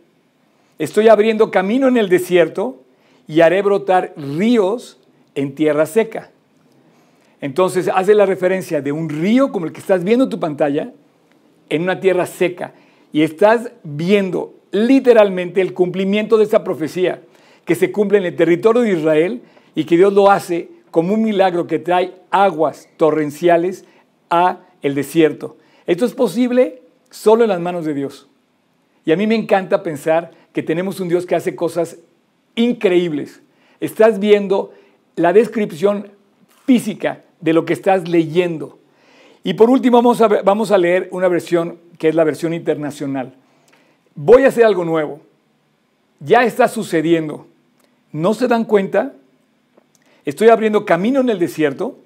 Estoy 0.77 1.07
abriendo 1.07 1.51
camino 1.51 1.88
en 1.88 1.95
el 1.95 2.09
desierto 2.09 2.83
y 3.29 3.39
haré 3.39 3.62
brotar 3.62 4.13
ríos 4.17 4.99
en 5.35 5.55
tierra 5.55 5.85
seca. 5.85 6.31
Entonces 7.39 7.89
hace 7.95 8.13
la 8.13 8.25
referencia 8.25 8.81
de 8.81 8.91
un 8.91 9.07
río 9.07 9.53
como 9.53 9.67
el 9.67 9.71
que 9.71 9.79
estás 9.79 10.03
viendo 10.03 10.25
en 10.25 10.31
tu 10.31 10.39
pantalla, 10.41 10.91
en 11.69 11.81
una 11.81 12.01
tierra 12.01 12.25
seca 12.25 12.73
y 13.13 13.21
estás 13.21 13.71
viendo 13.83 14.59
literalmente 14.71 15.62
el 15.62 15.73
cumplimiento 15.73 16.38
de 16.38 16.45
esa 16.45 16.63
profecía 16.63 17.21
que 17.65 17.75
se 17.75 17.91
cumple 17.91 18.17
en 18.17 18.25
el 18.25 18.36
territorio 18.36 18.82
de 18.82 18.93
Israel 18.93 19.41
y 19.75 19.86
que 19.86 19.97
Dios 19.97 20.13
lo 20.13 20.32
hace 20.32 20.69
como 20.91 21.13
un 21.13 21.23
milagro 21.23 21.67
que 21.67 21.79
trae 21.79 22.15
aguas 22.32 22.89
torrenciales 22.97 23.86
a 24.29 24.62
el 24.82 24.95
desierto. 24.95 25.58
Esto 25.86 26.05
es 26.05 26.13
posible 26.13 26.82
solo 27.10 27.43
en 27.43 27.49
las 27.49 27.60
manos 27.60 27.86
de 27.86 27.93
Dios. 27.93 28.27
Y 29.05 29.12
a 29.12 29.17
mí 29.17 29.27
me 29.27 29.36
encanta 29.36 29.84
pensar 29.84 30.32
que 30.53 30.63
tenemos 30.63 30.99
un 30.99 31.10
Dios 31.10 31.25
que 31.25 31.36
hace 31.36 31.55
cosas 31.55 31.97
increíbles. 32.55 33.41
Estás 33.79 34.19
viendo 34.19 34.73
la 35.15 35.34
descripción 35.34 36.10
física 36.65 37.23
de 37.39 37.53
lo 37.53 37.65
que 37.65 37.73
estás 37.73 38.08
leyendo. 38.08 38.79
Y 39.43 39.53
por 39.53 39.69
último 39.69 39.97
vamos 39.97 40.21
a, 40.21 40.27
vamos 40.27 40.71
a 40.71 40.77
leer 40.77 41.08
una 41.12 41.27
versión 41.27 41.77
que 41.97 42.10
es 42.10 42.15
la 42.15 42.23
versión 42.23 42.53
internacional. 42.53 43.36
Voy 44.21 44.43
a 44.43 44.49
hacer 44.49 44.65
algo 44.65 44.84
nuevo. 44.84 45.21
Ya 46.19 46.43
está 46.43 46.67
sucediendo. 46.67 47.47
¿No 48.12 48.34
se 48.34 48.49
dan 48.49 48.65
cuenta? 48.65 49.13
Estoy 50.25 50.49
abriendo 50.49 50.84
camino 50.84 51.21
en 51.21 51.29
el 51.29 51.39
desierto 51.39 51.97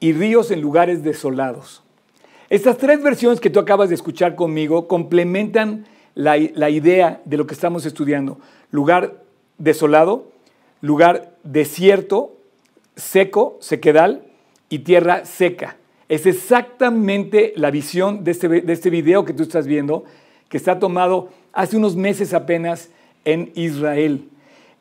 y 0.00 0.14
ríos 0.14 0.50
en 0.50 0.60
lugares 0.60 1.04
desolados. 1.04 1.84
Estas 2.50 2.76
tres 2.76 3.00
versiones 3.04 3.38
que 3.38 3.50
tú 3.50 3.60
acabas 3.60 3.88
de 3.88 3.94
escuchar 3.94 4.34
conmigo 4.34 4.88
complementan 4.88 5.86
la, 6.16 6.36
la, 6.54 6.70
idea 6.70 7.22
de 7.24 7.36
lo 7.36 7.46
que 7.46 7.54
estamos 7.54 7.86
estudiando. 7.86 8.40
Lugar 8.72 9.22
desolado, 9.58 10.32
lugar 10.80 11.36
desierto, 11.44 12.36
seco, 12.96 13.58
sequedal 13.60 14.24
y 14.68 14.80
tierra 14.80 15.24
seca. 15.24 15.76
Es 16.08 16.26
exactamente 16.26 17.52
la 17.54 17.70
visión 17.70 18.24
de 18.24 18.32
este, 18.32 18.48
de 18.48 18.72
este 18.72 18.90
video 18.90 19.24
que 19.24 19.34
tú 19.34 19.44
estás 19.44 19.68
viendo, 19.68 20.02
que 20.48 20.56
está 20.56 20.78
tomado 20.78 21.28
hace 21.52 21.76
unos 21.76 21.96
meses 21.96 22.34
apenas 22.34 22.90
en 23.24 23.52
Israel. 23.54 24.28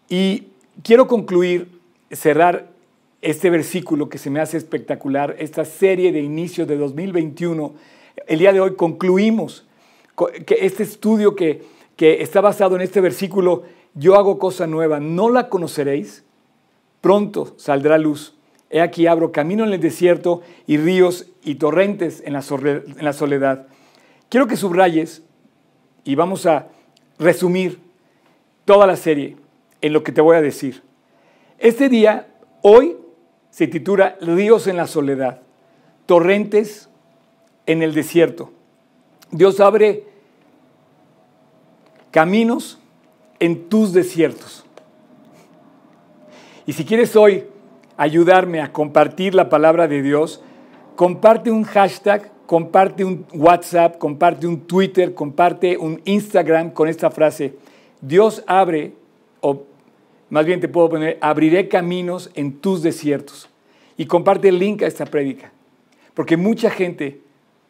Y 0.10 0.47
quiero 0.84 1.08
concluir, 1.08 1.80
cerrar 2.12 2.67
este 3.21 3.49
versículo 3.49 4.10
que 4.10 4.17
se 4.17 4.30
me 4.30 4.39
hace 4.39 4.58
espectacular, 4.58 5.36
esta 5.39 5.65
serie 5.65 6.12
de 6.12 6.21
inicio 6.21 6.65
de 6.65 6.77
2021. 6.77 7.73
El 8.27 8.39
día 8.39 8.53
de 8.53 8.62
hoy 8.62 8.75
concluimos 8.75 9.65
que 10.45 10.58
este 10.62 10.84
estudio 10.84 11.36
que, 11.36 11.63
que 11.95 12.21
está 12.21 12.41
basado 12.41 12.75
en 12.75 12.82
este 12.82 13.01
versículo, 13.01 13.63
yo 13.93 14.15
hago 14.15 14.39
cosa 14.39 14.67
nueva, 14.67 14.99
no 14.99 15.30
la 15.30 15.49
conoceréis, 15.49 16.23
pronto 17.01 17.53
saldrá 17.58 17.97
luz 17.97 18.38
He 18.69 18.82
aquí 18.82 19.08
abro 19.08 19.32
camino 19.32 19.63
en 19.63 19.71
el 19.71 19.80
desierto 19.80 20.41
y 20.65 20.77
ríos 20.77 21.27
y 21.43 21.56
torrentes 21.56 22.21
en 22.25 22.34
la 22.34 23.13
soledad. 23.13 23.67
Quiero 24.30 24.47
que 24.47 24.58
subrayes 24.58 25.23
y 26.08 26.15
vamos 26.15 26.46
a 26.46 26.67
resumir 27.20 27.82
toda 28.63 28.88
la 28.88 28.96
serie 28.96 29.36
en 29.82 29.91
lo 29.91 30.04
que 30.04 30.13
te 30.13 30.22
voy 30.22 30.38
a 30.38 30.41
decir. 30.41 30.82
Este 31.60 31.89
día, 31.89 32.28
hoy, 32.62 32.96
se 33.50 33.67
titula 33.67 34.15
Ríos 34.22 34.67
en 34.67 34.78
la 34.78 34.88
soledad, 34.88 35.41
torrentes 36.06 36.88
en 37.65 37.84
el 37.84 37.93
desierto. 37.93 38.54
Dios 39.32 39.60
abre 39.60 40.06
caminos 42.12 42.80
en 43.39 43.67
tus 43.67 43.91
desiertos. 43.91 44.65
Y 46.65 46.72
si 46.72 46.86
quieres 46.86 47.17
hoy 47.17 47.43
ayudarme 47.98 48.62
a 48.62 48.72
compartir 48.72 49.36
la 49.36 49.50
palabra 49.50 49.89
de 49.89 50.02
Dios, 50.02 50.41
comparte 50.96 51.52
un 51.52 51.65
hashtag, 51.65 52.32
comparte 52.48 53.04
un 53.04 53.26
WhatsApp, 53.34 53.98
comparte 53.98 54.48
un 54.48 54.62
Twitter, 54.62 55.14
comparte 55.14 55.78
un 55.78 56.02
Instagram 56.06 56.72
con 56.72 56.88
esta 56.88 57.12
frase. 57.12 57.54
Dios 58.02 58.44
abre, 58.48 58.94
o 59.42 59.66
más 60.30 60.46
bien 60.46 60.62
te 60.62 60.70
puedo 60.70 60.90
poner, 60.90 61.18
abriré 61.22 61.68
caminos 61.68 62.32
en 62.34 62.54
tus 62.54 62.82
desiertos. 62.82 63.50
Y 63.98 64.06
comparte 64.06 64.48
el 64.48 64.60
link 64.60 64.82
a 64.82 64.88
esta 64.88 65.06
prédica. 65.06 65.52
Porque 66.14 66.38
mucha 66.38 66.70
gente 66.70 67.22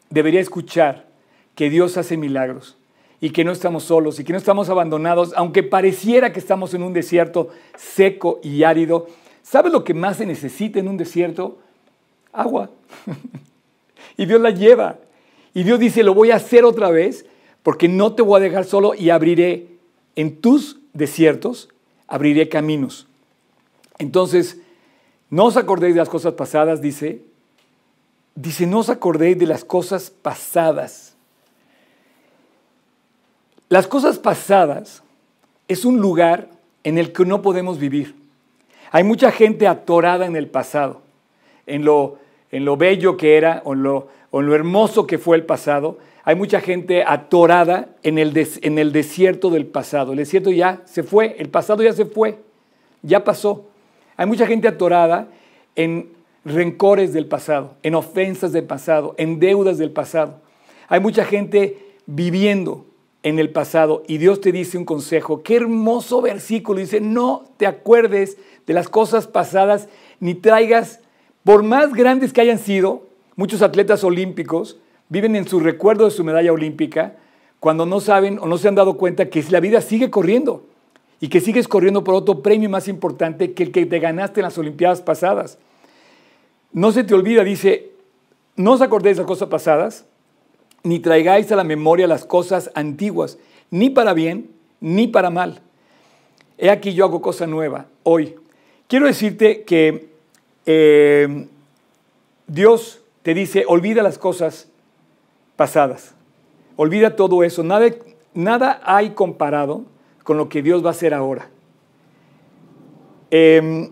debería 0.10 0.40
escuchar 0.40 1.08
que 1.56 1.70
Dios 1.70 1.98
hace 1.98 2.16
milagros 2.16 2.78
y 3.20 3.32
que 3.32 3.44
no 3.44 3.52
estamos 3.52 3.86
solos 3.86 4.20
y 4.20 4.24
que 4.24 4.32
no 4.32 4.38
estamos 4.38 4.70
abandonados, 4.70 5.34
aunque 5.36 5.64
pareciera 5.64 6.32
que 6.32 6.40
estamos 6.40 6.74
en 6.76 6.84
un 6.84 6.94
desierto 6.94 7.50
seco 7.76 8.40
y 8.44 8.64
árido. 8.64 9.08
¿Sabes 9.42 9.72
lo 9.72 9.84
que 9.84 9.96
más 9.96 10.18
se 10.18 10.28
necesita 10.28 10.80
en 10.80 10.88
un 10.88 10.98
desierto? 10.98 11.58
Agua. 12.32 12.70
y 14.18 14.26
Dios 14.26 14.42
la 14.42 14.50
lleva. 14.50 14.98
Y 15.54 15.64
Dios 15.64 15.80
dice, 15.80 16.04
lo 16.04 16.14
voy 16.14 16.32
a 16.32 16.36
hacer 16.36 16.66
otra 16.66 16.92
vez 16.92 17.26
porque 17.64 17.88
no 17.88 18.14
te 18.14 18.22
voy 18.22 18.40
a 18.40 18.44
dejar 18.44 18.66
solo 18.66 18.94
y 18.96 19.10
abriré 19.10 19.68
en 20.16 20.38
tus 20.42 20.80
desiertos, 20.94 21.70
abriré 22.08 22.50
caminos. 22.50 23.08
Entonces, 24.00 24.58
no 25.30 25.46
os 25.46 25.58
acordéis 25.58 25.94
de 25.94 26.00
las 26.00 26.10
cosas 26.10 26.34
pasadas, 26.34 26.82
dice. 26.82 27.22
Dice, 28.36 28.68
no 28.68 28.80
os 28.80 28.90
acordéis 28.90 29.38
de 29.38 29.48
las 29.48 29.64
cosas 29.64 30.10
pasadas. 30.10 31.16
Las 33.70 33.88
cosas 33.88 34.18
pasadas 34.20 35.04
es 35.68 35.84
un 35.86 36.00
lugar 36.00 36.50
en 36.84 36.98
el 36.98 37.12
que 37.12 37.26
no 37.26 37.42
podemos 37.42 37.80
vivir. 37.80 38.16
Hay 38.92 39.04
mucha 39.04 39.32
gente 39.32 39.68
atorada 39.68 40.26
en 40.26 40.36
el 40.36 40.48
pasado, 40.48 41.02
en 41.66 41.84
lo, 41.84 42.20
en 42.52 42.66
lo 42.66 42.78
bello 42.78 43.18
que 43.18 43.38
era 43.38 43.62
o 43.66 43.74
en 43.74 43.84
lo, 43.84 44.08
en 44.34 44.46
lo, 44.46 44.56
hermoso 44.56 45.08
que 45.08 45.18
fue 45.18 45.38
el 45.38 45.46
pasado. 45.46 45.98
Hay 46.24 46.36
mucha 46.36 46.62
gente 46.62 47.04
atorada 47.06 47.90
en 48.04 48.18
el, 48.18 48.34
en 48.62 48.80
el 48.80 48.92
desierto 48.92 49.50
del 49.50 49.66
pasado. 49.66 50.12
El 50.12 50.20
desierto 50.20 50.52
ya 50.52 50.82
se 50.86 51.04
fue, 51.04 51.36
el 51.40 51.50
pasado 51.50 51.84
ya 51.84 51.94
se 51.94 52.06
fue, 52.06 52.40
ya 53.02 53.24
pasó. 53.24 53.68
Hay 54.16 54.26
mucha 54.26 54.48
gente 54.48 54.68
atorada 54.68 55.28
en 55.76 56.10
rencores 56.44 57.14
del 57.14 57.26
pasado, 57.26 57.76
en 57.84 57.96
ofensas 57.96 58.52
del 58.52 58.64
pasado, 58.64 59.14
en 59.18 59.40
deudas 59.40 59.78
del 59.78 59.92
pasado. 59.92 60.42
Hay 60.88 61.00
mucha 61.00 61.26
gente 61.26 61.78
viviendo 62.06 62.86
en 63.24 63.40
el 63.40 63.50
pasado 63.50 64.04
y 64.08 64.18
Dios 64.18 64.40
te 64.40 64.52
dice 64.52 64.78
un 64.78 64.86
consejo. 64.86 65.44
Qué 65.44 65.58
hermoso 65.58 66.22
versículo. 66.22 66.80
Dice, 66.80 67.02
no 67.02 67.46
te 67.58 67.68
acuerdes 67.68 68.38
de 68.66 68.74
las 68.74 68.88
cosas 68.88 69.28
pasadas 69.28 69.90
ni 70.20 70.34
traigas, 70.34 71.02
por 71.48 71.64
más 71.64 71.94
grandes 71.94 72.34
que 72.34 72.42
hayan 72.42 72.60
sido, 72.60 73.08
muchos 73.38 73.62
atletas 73.62 74.04
olímpicos 74.04 74.80
viven 75.08 75.34
en 75.38 75.48
su 75.48 75.62
recuerdo 75.62 76.04
de 76.04 76.12
su 76.12 76.26
medalla 76.26 76.52
olímpica 76.52 77.16
cuando 77.62 77.86
no 77.86 78.02
saben 78.02 78.38
o 78.40 78.48
no 78.48 78.58
se 78.58 78.68
han 78.68 78.76
dado 78.76 78.98
cuenta 78.98 79.30
que 79.30 79.42
la 79.50 79.62
vida 79.62 79.80
sigue 79.80 80.10
corriendo 80.10 80.66
y 81.22 81.30
que 81.30 81.40
sigues 81.40 81.70
corriendo 81.70 82.04
por 82.04 82.16
otro 82.16 82.44
premio 82.44 82.70
más 82.70 82.90
importante 82.90 83.54
que 83.54 83.64
el 83.64 83.72
que 83.72 83.86
te 83.86 84.00
ganaste 84.00 84.42
en 84.42 84.44
las 84.44 84.58
Olimpiadas 84.58 85.02
pasadas. 85.02 85.58
No 86.74 86.92
se 86.92 87.06
te 87.06 87.14
olvida, 87.14 87.46
dice, 87.46 87.92
no 88.58 88.74
os 88.74 88.82
acordéis 88.82 89.16
de 89.16 89.22
las 89.22 89.28
cosas 89.28 89.48
pasadas, 89.48 90.06
ni 90.84 91.00
traigáis 91.00 91.50
a 91.54 91.56
la 91.56 91.64
memoria 91.64 92.08
las 92.08 92.26
cosas 92.26 92.72
antiguas, 92.76 93.38
ni 93.72 93.90
para 93.90 94.14
bien, 94.14 94.52
ni 94.82 95.08
para 95.08 95.30
mal. 95.30 95.62
He 96.58 96.70
aquí 96.70 96.94
yo 96.94 97.06
hago 97.06 97.22
cosa 97.22 97.48
nueva 97.48 97.86
hoy. 98.04 98.36
Quiero 98.90 99.06
decirte 99.06 99.64
que 99.64 100.17
eh, 100.68 101.48
Dios 102.46 103.02
te 103.24 103.34
dice, 103.34 103.64
olvida 103.68 104.04
las 104.04 104.20
cosas 104.20 104.70
pasadas, 105.56 106.14
olvida 106.76 107.16
todo 107.16 107.44
eso, 107.44 107.64
nada, 107.64 107.90
nada 108.34 108.80
hay 108.84 109.12
comparado 109.12 109.86
con 110.24 110.38
lo 110.38 110.50
que 110.50 110.62
Dios 110.62 110.84
va 110.84 110.90
a 110.90 110.92
hacer 110.92 111.14
ahora. 111.14 111.50
Em, 113.32 113.90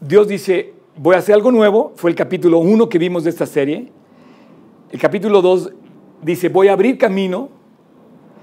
Dios 0.00 0.28
dice, 0.28 0.74
voy 0.96 1.14
a 1.14 1.18
hacer 1.18 1.34
algo 1.34 1.50
nuevo, 1.50 1.92
fue 1.96 2.10
el 2.10 2.16
capítulo 2.16 2.58
1 2.58 2.88
que 2.88 2.98
vimos 2.98 3.24
de 3.24 3.30
esta 3.30 3.46
serie. 3.46 3.90
El 4.90 5.00
capítulo 5.00 5.40
2 5.40 5.72
dice, 6.22 6.48
voy 6.48 6.68
a 6.68 6.74
abrir 6.74 6.98
camino, 6.98 7.48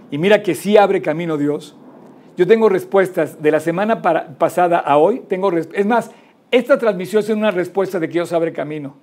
y 0.10 0.18
mira 0.18 0.44
que 0.44 0.56
sí 0.56 0.78
abre 0.78 1.02
camino 1.02 1.38
Dios. 1.38 1.76
Yo 2.38 2.46
tengo 2.48 2.70
respuestas 2.70 3.42
de 3.42 3.52
la 3.52 3.60
semana 3.60 4.02
pasada 4.02 4.80
a 4.80 4.98
hoy. 4.98 5.22
Tengo 5.28 5.52
es 5.52 5.86
más, 5.86 6.12
esta 6.52 6.78
transmisión 6.78 7.24
es 7.24 7.30
una 7.30 7.50
respuesta 7.50 8.00
de 8.00 8.08
que 8.08 8.14
Dios 8.14 8.34
abre 8.34 8.52
camino. 8.52 8.96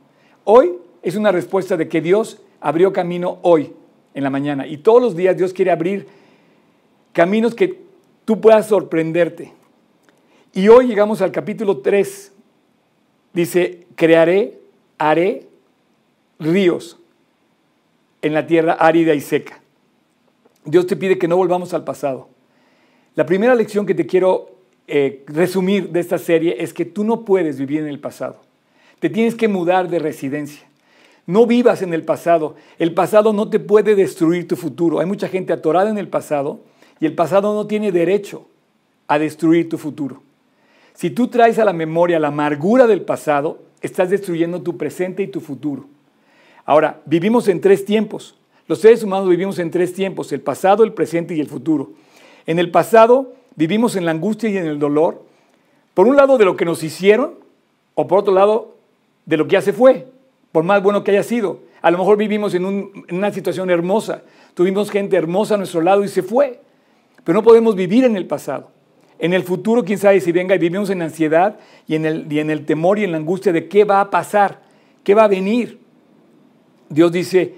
Hoy 0.45 0.75
es 1.03 1.17
una 1.17 1.33
respuesta 1.33 1.77
de 1.77 1.89
que 1.89 2.01
Dios 2.03 2.41
abrió 2.61 2.93
camino 2.93 3.39
hoy, 3.43 3.73
en 4.15 4.23
la 4.23 4.31
mañana. 4.31 4.67
Y 4.67 4.79
todos 4.79 5.01
los 5.01 5.17
días 5.17 5.37
Dios 5.37 5.53
quiere 5.53 5.71
abrir 5.71 6.07
caminos 7.13 7.55
que 7.55 7.81
tú 8.25 8.41
puedas 8.41 8.67
sorprenderte. 8.67 9.53
Y 10.53 10.69
hoy 10.69 10.87
llegamos 10.87 11.23
al 11.23 11.33
capítulo 11.33 11.79
3. 11.79 12.33
Dice, 13.33 13.87
crearé, 13.95 14.59
haré 14.99 15.47
ríos 16.39 16.99
en 18.23 18.35
la 18.35 18.47
tierra 18.47 18.75
árida 18.75 19.15
y 19.15 19.21
seca. 19.21 19.61
Dios 20.65 20.87
te 20.87 20.97
pide 20.97 21.19
que 21.19 21.29
no 21.29 21.37
volvamos 21.37 21.73
al 21.73 21.85
pasado. 21.85 22.29
La 23.15 23.25
primera 23.25 23.55
lección 23.55 23.87
que 23.87 23.95
te 23.95 24.07
quiero 24.07 24.58
eh, 24.89 25.23
resumir 25.27 25.91
de 25.91 26.01
esta 26.01 26.17
serie 26.17 26.57
es 26.59 26.73
que 26.73 26.87
tú 26.87 27.05
no 27.05 27.25
puedes 27.25 27.59
vivir 27.59 27.81
en 27.81 27.89
el 27.89 28.01
pasado. 28.01 28.41
Te 29.01 29.11
tienes 29.11 29.35
que 29.35 29.47
mudar 29.47 29.89
de 29.89 29.99
residencia. 29.99 30.67
No 31.27 31.47
vivas 31.47 31.83
en 31.83 31.93
el 31.93 32.05
pasado. 32.05 32.57
El 32.79 32.95
pasado 32.95 33.35
no 33.35 33.51
te 33.51 33.61
puede 33.61 33.95
destruir 33.95 34.49
tu 34.49 34.57
futuro. 34.57 34.99
Hay 34.99 35.07
mucha 35.07 35.29
gente 35.29 35.53
atorada 35.53 35.91
en 35.91 35.99
el 35.99 36.09
pasado 36.09 36.61
y 37.01 37.07
el 37.07 37.15
pasado 37.15 37.55
no 37.55 37.67
tiene 37.67 37.93
derecho 37.93 38.49
a 39.07 39.19
destruir 39.19 39.69
tu 39.69 39.77
futuro. 39.77 40.23
Si 40.95 41.11
tú 41.11 41.29
traes 41.29 41.59
a 41.59 41.67
la 41.67 41.75
memoria 41.75 42.19
la 42.19 42.29
amargura 42.29 42.87
del 42.87 43.03
pasado, 43.03 43.63
estás 43.83 44.09
destruyendo 44.09 44.63
tu 44.63 44.79
presente 44.79 45.23
y 45.23 45.29
tu 45.29 45.41
futuro. 45.41 45.87
Ahora, 46.65 47.03
vivimos 47.05 47.47
en 47.49 47.61
tres 47.61 47.85
tiempos. 47.85 48.37
Los 48.67 48.81
seres 48.81 49.03
humanos 49.03 49.29
vivimos 49.29 49.59
en 49.59 49.71
tres 49.71 49.93
tiempos, 49.93 50.33
el 50.33 50.41
pasado, 50.41 50.83
el 50.83 50.95
presente 50.95 51.35
y 51.35 51.41
el 51.41 51.47
futuro. 51.47 51.93
En 52.47 52.59
el 52.59 52.71
pasado 52.71 53.35
vivimos 53.59 53.97
en 53.97 54.05
la 54.05 54.13
angustia 54.13 54.49
y 54.49 54.57
en 54.57 54.67
el 54.67 54.79
dolor, 54.79 55.25
por 55.93 56.07
un 56.07 56.15
lado 56.15 56.39
de 56.39 56.45
lo 56.45 56.57
que 56.57 56.65
nos 56.65 56.85
hicieron, 56.85 57.35
o 57.95 58.07
por 58.07 58.21
otro 58.21 58.33
lado 58.33 58.77
de 59.27 59.37
lo 59.37 59.49
que 59.49 59.55
ya 59.55 59.61
se 59.61 59.73
fue, 59.73 60.07
por 60.53 60.63
más 60.63 60.81
bueno 60.81 61.03
que 61.03 61.11
haya 61.11 61.25
sido. 61.25 61.59
A 61.83 61.91
lo 61.91 61.99
mejor 61.99 62.17
vivimos 62.17 62.55
en, 62.55 62.65
una 63.11 63.33
situación 63.33 63.69
hermosa, 63.69 64.23
tuvimos 64.55 64.93
gente 64.93 65.17
hermosa 65.17 65.55
a 65.55 65.59
nuestro 65.59 65.81
lado 65.81 66.05
y 66.05 66.09
se 66.09 66.23
fue, 66.23 66.61
pero 67.25 67.37
no 67.37 67.43
podemos 67.43 67.75
vivir 67.75 68.05
en 68.05 68.17
el 68.17 68.27
pasado. 68.27 68.71
En 69.19 69.33
el 69.33 69.43
futuro, 69.43 69.85
quién 69.85 69.99
sabe 69.99 70.21
si 70.21 70.31
venga 70.31 70.55
y 70.55 70.59
vivimos 70.59 70.91
en 70.91 71.03
ansiedad 71.03 71.59
y 71.89 71.97
en 71.97 72.07
el, 72.07 72.33
y 72.33 72.39
en 72.39 72.51
el 72.51 72.65
temor 72.65 73.01
y 73.01 73.05
en 73.05 73.11
la 73.11 73.19
angustia 73.19 73.53
de 73.53 73.67
qué 73.67 73.83
va 73.83 74.01
a 74.01 74.09
pasar, 74.09 74.61
qué 75.03 75.17
va 75.17 75.25
a 75.25 75.29
venir. 75.29 75.81
Dios 76.89 77.11
dice, 77.11 77.57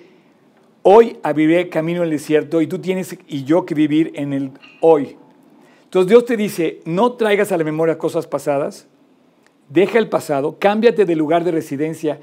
hoy 0.83 1.19
abriré 1.23 1.69
camino 1.69 1.99
en 1.99 2.05
el 2.05 2.11
desierto 2.13 2.63
y 2.63 2.67
tú 2.67 2.79
tienes 2.79 3.19
y 3.29 3.45
yo 3.45 3.67
que 3.67 3.75
vivir 3.75 4.13
en 4.15 4.33
el 4.33 4.53
hoy. 4.81 5.19
Entonces 5.91 6.09
Dios 6.09 6.25
te 6.25 6.37
dice, 6.37 6.81
no 6.87 7.13
traigas 7.13 7.53
a 7.53 7.59
la 7.59 7.65
memoria 7.65 7.99
cosas 7.99 8.27
pasadas, 8.27 8.87
deja 9.69 9.99
el 9.99 10.09
pasado, 10.09 10.57
cámbiate 10.59 11.05
de 11.05 11.17
lugar 11.17 11.45
de 11.45 11.51
residencia, 11.51 12.21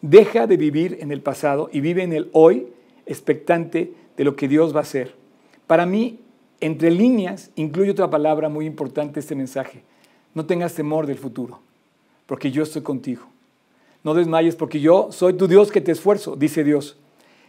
deja 0.00 0.46
de 0.46 0.56
vivir 0.56 0.98
en 1.00 1.12
el 1.12 1.20
pasado 1.20 1.68
y 1.72 1.80
vive 1.80 2.02
en 2.02 2.12
el 2.12 2.30
hoy, 2.32 2.68
expectante 3.06 3.92
de 4.16 4.24
lo 4.24 4.36
que 4.36 4.48
Dios 4.48 4.74
va 4.74 4.80
a 4.80 4.82
hacer. 4.82 5.14
Para 5.66 5.86
mí, 5.86 6.20
entre 6.60 6.90
líneas, 6.90 7.50
incluye 7.56 7.90
otra 7.90 8.10
palabra 8.10 8.48
muy 8.48 8.66
importante 8.66 9.20
este 9.20 9.34
mensaje. 9.34 9.82
No 10.34 10.46
tengas 10.46 10.74
temor 10.74 11.06
del 11.06 11.18
futuro, 11.18 11.60
porque 12.26 12.50
yo 12.50 12.62
estoy 12.62 12.82
contigo 12.82 13.26
no 14.02 14.14
desmayes 14.14 14.56
porque 14.56 14.80
yo 14.80 15.08
soy 15.12 15.34
tu 15.34 15.46
Dios 15.46 15.70
que 15.70 15.80
te 15.80 15.92
esfuerzo, 15.92 16.36
dice 16.36 16.64
Dios. 16.64 16.96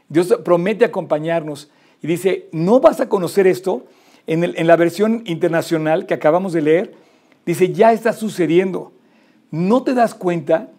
Dios 0.09 0.35
promete 0.43 0.83
acompañarnos 0.83 1.69
y 2.01 2.07
dice, 2.07 2.49
no 2.51 2.79
vas 2.79 2.99
a 2.99 3.07
conocer 3.07 3.47
esto. 3.47 3.85
En, 4.27 4.67
la 4.67 4.75
versión 4.75 5.23
internacional 5.25 6.05
que 6.05 6.13
acabamos 6.13 6.53
de 6.53 6.61
leer, 6.61 6.93
dice, 7.45 7.73
ya 7.73 7.91
está 7.91 8.13
sucediendo. 8.13 8.93
¿No 9.49 9.83
te 9.83 9.93
das 9.93 10.13
cuenta 10.13 10.69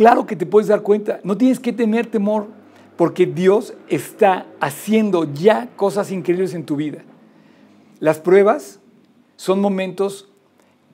Claro 0.00 0.24
que 0.24 0.34
te 0.34 0.46
puedes 0.46 0.68
dar 0.68 0.80
cuenta. 0.80 1.20
No 1.24 1.36
tienes 1.36 1.60
que 1.60 1.74
tener 1.74 2.06
temor 2.06 2.46
porque 2.96 3.26
Dios 3.26 3.74
está 3.86 4.46
haciendo 4.58 5.30
ya 5.34 5.68
cosas 5.76 6.10
increíbles 6.10 6.54
en 6.54 6.64
tu 6.64 6.76
vida. 6.76 7.02
Las 7.98 8.18
pruebas 8.18 8.80
son 9.36 9.60
momentos 9.60 10.30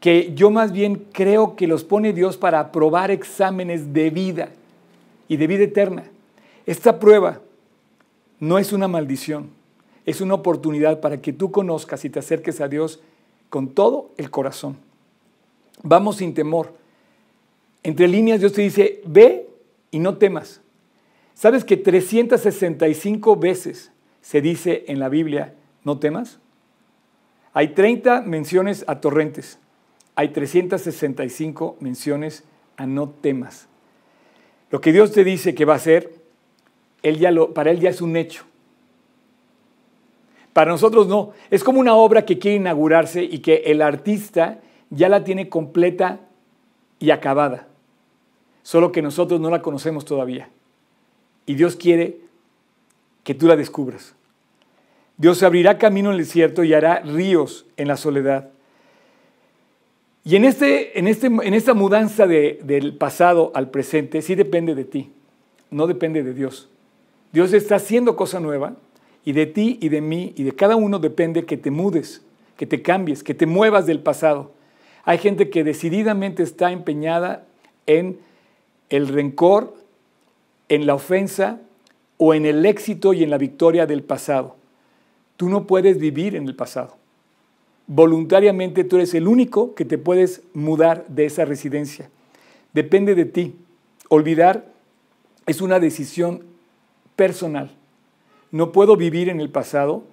que 0.00 0.34
yo 0.34 0.50
más 0.50 0.72
bien 0.72 1.06
creo 1.12 1.54
que 1.54 1.68
los 1.68 1.84
pone 1.84 2.12
Dios 2.12 2.36
para 2.36 2.58
aprobar 2.58 3.12
exámenes 3.12 3.92
de 3.92 4.10
vida 4.10 4.48
y 5.28 5.36
de 5.36 5.46
vida 5.46 5.62
eterna. 5.62 6.02
Esta 6.66 6.98
prueba 6.98 7.40
no 8.40 8.58
es 8.58 8.72
una 8.72 8.88
maldición, 8.88 9.50
es 10.06 10.20
una 10.20 10.34
oportunidad 10.34 11.00
para 11.00 11.20
que 11.20 11.32
tú 11.32 11.50
conozcas 11.50 12.04
y 12.04 12.10
te 12.10 12.20
acerques 12.20 12.60
a 12.60 12.68
Dios 12.68 13.00
con 13.50 13.68
todo 13.68 14.12
el 14.16 14.30
corazón. 14.30 14.76
Vamos 15.82 16.16
sin 16.16 16.32
temor. 16.32 16.74
Entre 17.82 18.08
líneas 18.08 18.40
Dios 18.40 18.52
te 18.52 18.62
dice, 18.62 19.02
ve 19.04 19.48
y 19.90 19.98
no 19.98 20.16
temas. 20.16 20.62
¿Sabes 21.34 21.64
que 21.64 21.76
365 21.76 23.36
veces 23.36 23.92
se 24.22 24.40
dice 24.40 24.84
en 24.88 24.98
la 24.98 25.08
Biblia, 25.08 25.54
no 25.84 25.98
temas? 25.98 26.38
Hay 27.52 27.68
30 27.68 28.22
menciones 28.22 28.84
a 28.86 29.00
torrentes, 29.00 29.58
hay 30.14 30.28
365 30.28 31.76
menciones 31.80 32.44
a 32.76 32.86
no 32.86 33.10
temas. 33.10 33.68
Lo 34.70 34.80
que 34.80 34.92
Dios 34.92 35.12
te 35.12 35.24
dice 35.24 35.54
que 35.54 35.64
va 35.64 35.74
a 35.74 35.76
hacer, 35.76 36.12
él 37.02 37.18
ya 37.18 37.30
lo, 37.30 37.54
para 37.54 37.70
Él 37.70 37.80
ya 37.80 37.90
es 37.90 38.00
un 38.00 38.16
hecho. 38.16 38.44
Para 40.56 40.70
nosotros 40.70 41.06
no. 41.06 41.32
Es 41.50 41.62
como 41.62 41.80
una 41.80 41.96
obra 41.96 42.24
que 42.24 42.38
quiere 42.38 42.56
inaugurarse 42.56 43.22
y 43.22 43.40
que 43.40 43.56
el 43.66 43.82
artista 43.82 44.58
ya 44.88 45.10
la 45.10 45.22
tiene 45.22 45.50
completa 45.50 46.20
y 46.98 47.10
acabada. 47.10 47.68
Solo 48.62 48.90
que 48.90 49.02
nosotros 49.02 49.38
no 49.38 49.50
la 49.50 49.60
conocemos 49.60 50.06
todavía. 50.06 50.48
Y 51.44 51.56
Dios 51.56 51.76
quiere 51.76 52.20
que 53.22 53.34
tú 53.34 53.46
la 53.46 53.54
descubras. 53.54 54.14
Dios 55.18 55.42
abrirá 55.42 55.76
camino 55.76 56.08
en 56.08 56.14
el 56.14 56.22
desierto 56.24 56.64
y 56.64 56.72
hará 56.72 57.00
ríos 57.00 57.66
en 57.76 57.88
la 57.88 57.98
soledad. 57.98 58.48
Y 60.24 60.36
en, 60.36 60.46
este, 60.46 60.98
en, 60.98 61.06
este, 61.06 61.26
en 61.26 61.52
esta 61.52 61.74
mudanza 61.74 62.26
del 62.26 62.96
pasado 62.96 63.52
al 63.54 63.68
presente, 63.68 64.22
sí 64.22 64.34
depende 64.34 64.74
de 64.74 64.86
ti, 64.86 65.12
no 65.70 65.86
depende 65.86 66.22
de 66.22 66.32
Dios. 66.32 66.70
Dios 67.30 67.52
está 67.52 67.76
haciendo 67.76 68.16
cosa 68.16 68.40
nueva 68.40 68.74
y 69.26 69.32
de 69.32 69.44
ti 69.44 69.76
y 69.82 69.90
de 69.90 70.00
mí 70.00 70.32
y 70.36 70.44
de 70.44 70.52
cada 70.52 70.76
uno 70.76 71.00
depende 71.00 71.44
que 71.44 71.56
te 71.56 71.72
mudes, 71.72 72.22
que 72.56 72.64
te 72.64 72.80
cambies, 72.80 73.22
que 73.24 73.34
te 73.34 73.44
muevas 73.44 73.84
del 73.84 73.98
pasado. 73.98 74.52
Hay 75.04 75.18
gente 75.18 75.50
que 75.50 75.64
decididamente 75.64 76.44
está 76.44 76.70
empeñada 76.70 77.44
en 77.86 78.18
el 78.88 79.08
rencor, 79.08 79.74
en 80.68 80.86
la 80.86 80.94
ofensa 80.94 81.60
o 82.18 82.34
en 82.34 82.46
el 82.46 82.64
éxito 82.64 83.12
y 83.12 83.24
en 83.24 83.30
la 83.30 83.36
victoria 83.36 83.84
del 83.84 84.04
pasado. 84.04 84.54
Tú 85.36 85.48
no 85.48 85.66
puedes 85.66 85.98
vivir 85.98 86.36
en 86.36 86.46
el 86.46 86.54
pasado. 86.54 86.96
Voluntariamente 87.88 88.84
tú 88.84 88.94
eres 88.94 89.12
el 89.14 89.26
único 89.26 89.74
que 89.74 89.84
te 89.84 89.98
puedes 89.98 90.42
mudar 90.54 91.04
de 91.08 91.26
esa 91.26 91.44
residencia. 91.44 92.10
Depende 92.72 93.16
de 93.16 93.24
ti. 93.24 93.56
Olvidar 94.08 94.66
es 95.46 95.60
una 95.60 95.80
decisión 95.80 96.44
personal. 97.16 97.72
No 98.50 98.72
puedo 98.72 98.96
vivir 98.96 99.28
en 99.28 99.40
el 99.40 99.50
pasado. 99.50 100.04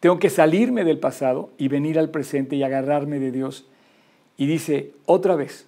Tengo 0.00 0.18
que 0.18 0.30
salirme 0.30 0.84
del 0.84 0.98
pasado 0.98 1.50
y 1.58 1.68
venir 1.68 1.98
al 1.98 2.10
presente 2.10 2.56
y 2.56 2.62
agarrarme 2.62 3.18
de 3.18 3.32
Dios. 3.32 3.66
Y 4.36 4.46
dice, 4.46 4.92
otra 5.06 5.34
vez, 5.36 5.66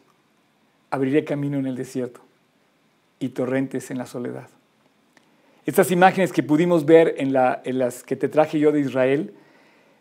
abriré 0.90 1.24
camino 1.24 1.58
en 1.58 1.66
el 1.66 1.76
desierto 1.76 2.20
y 3.18 3.30
torrentes 3.30 3.90
en 3.90 3.98
la 3.98 4.06
soledad. 4.06 4.48
Estas 5.66 5.90
imágenes 5.90 6.32
que 6.32 6.42
pudimos 6.42 6.86
ver 6.86 7.14
en, 7.18 7.32
las 7.32 8.02
que 8.02 8.16
te 8.16 8.28
traje 8.28 8.58
yo 8.58 8.72
de 8.72 8.80
Israel, 8.80 9.34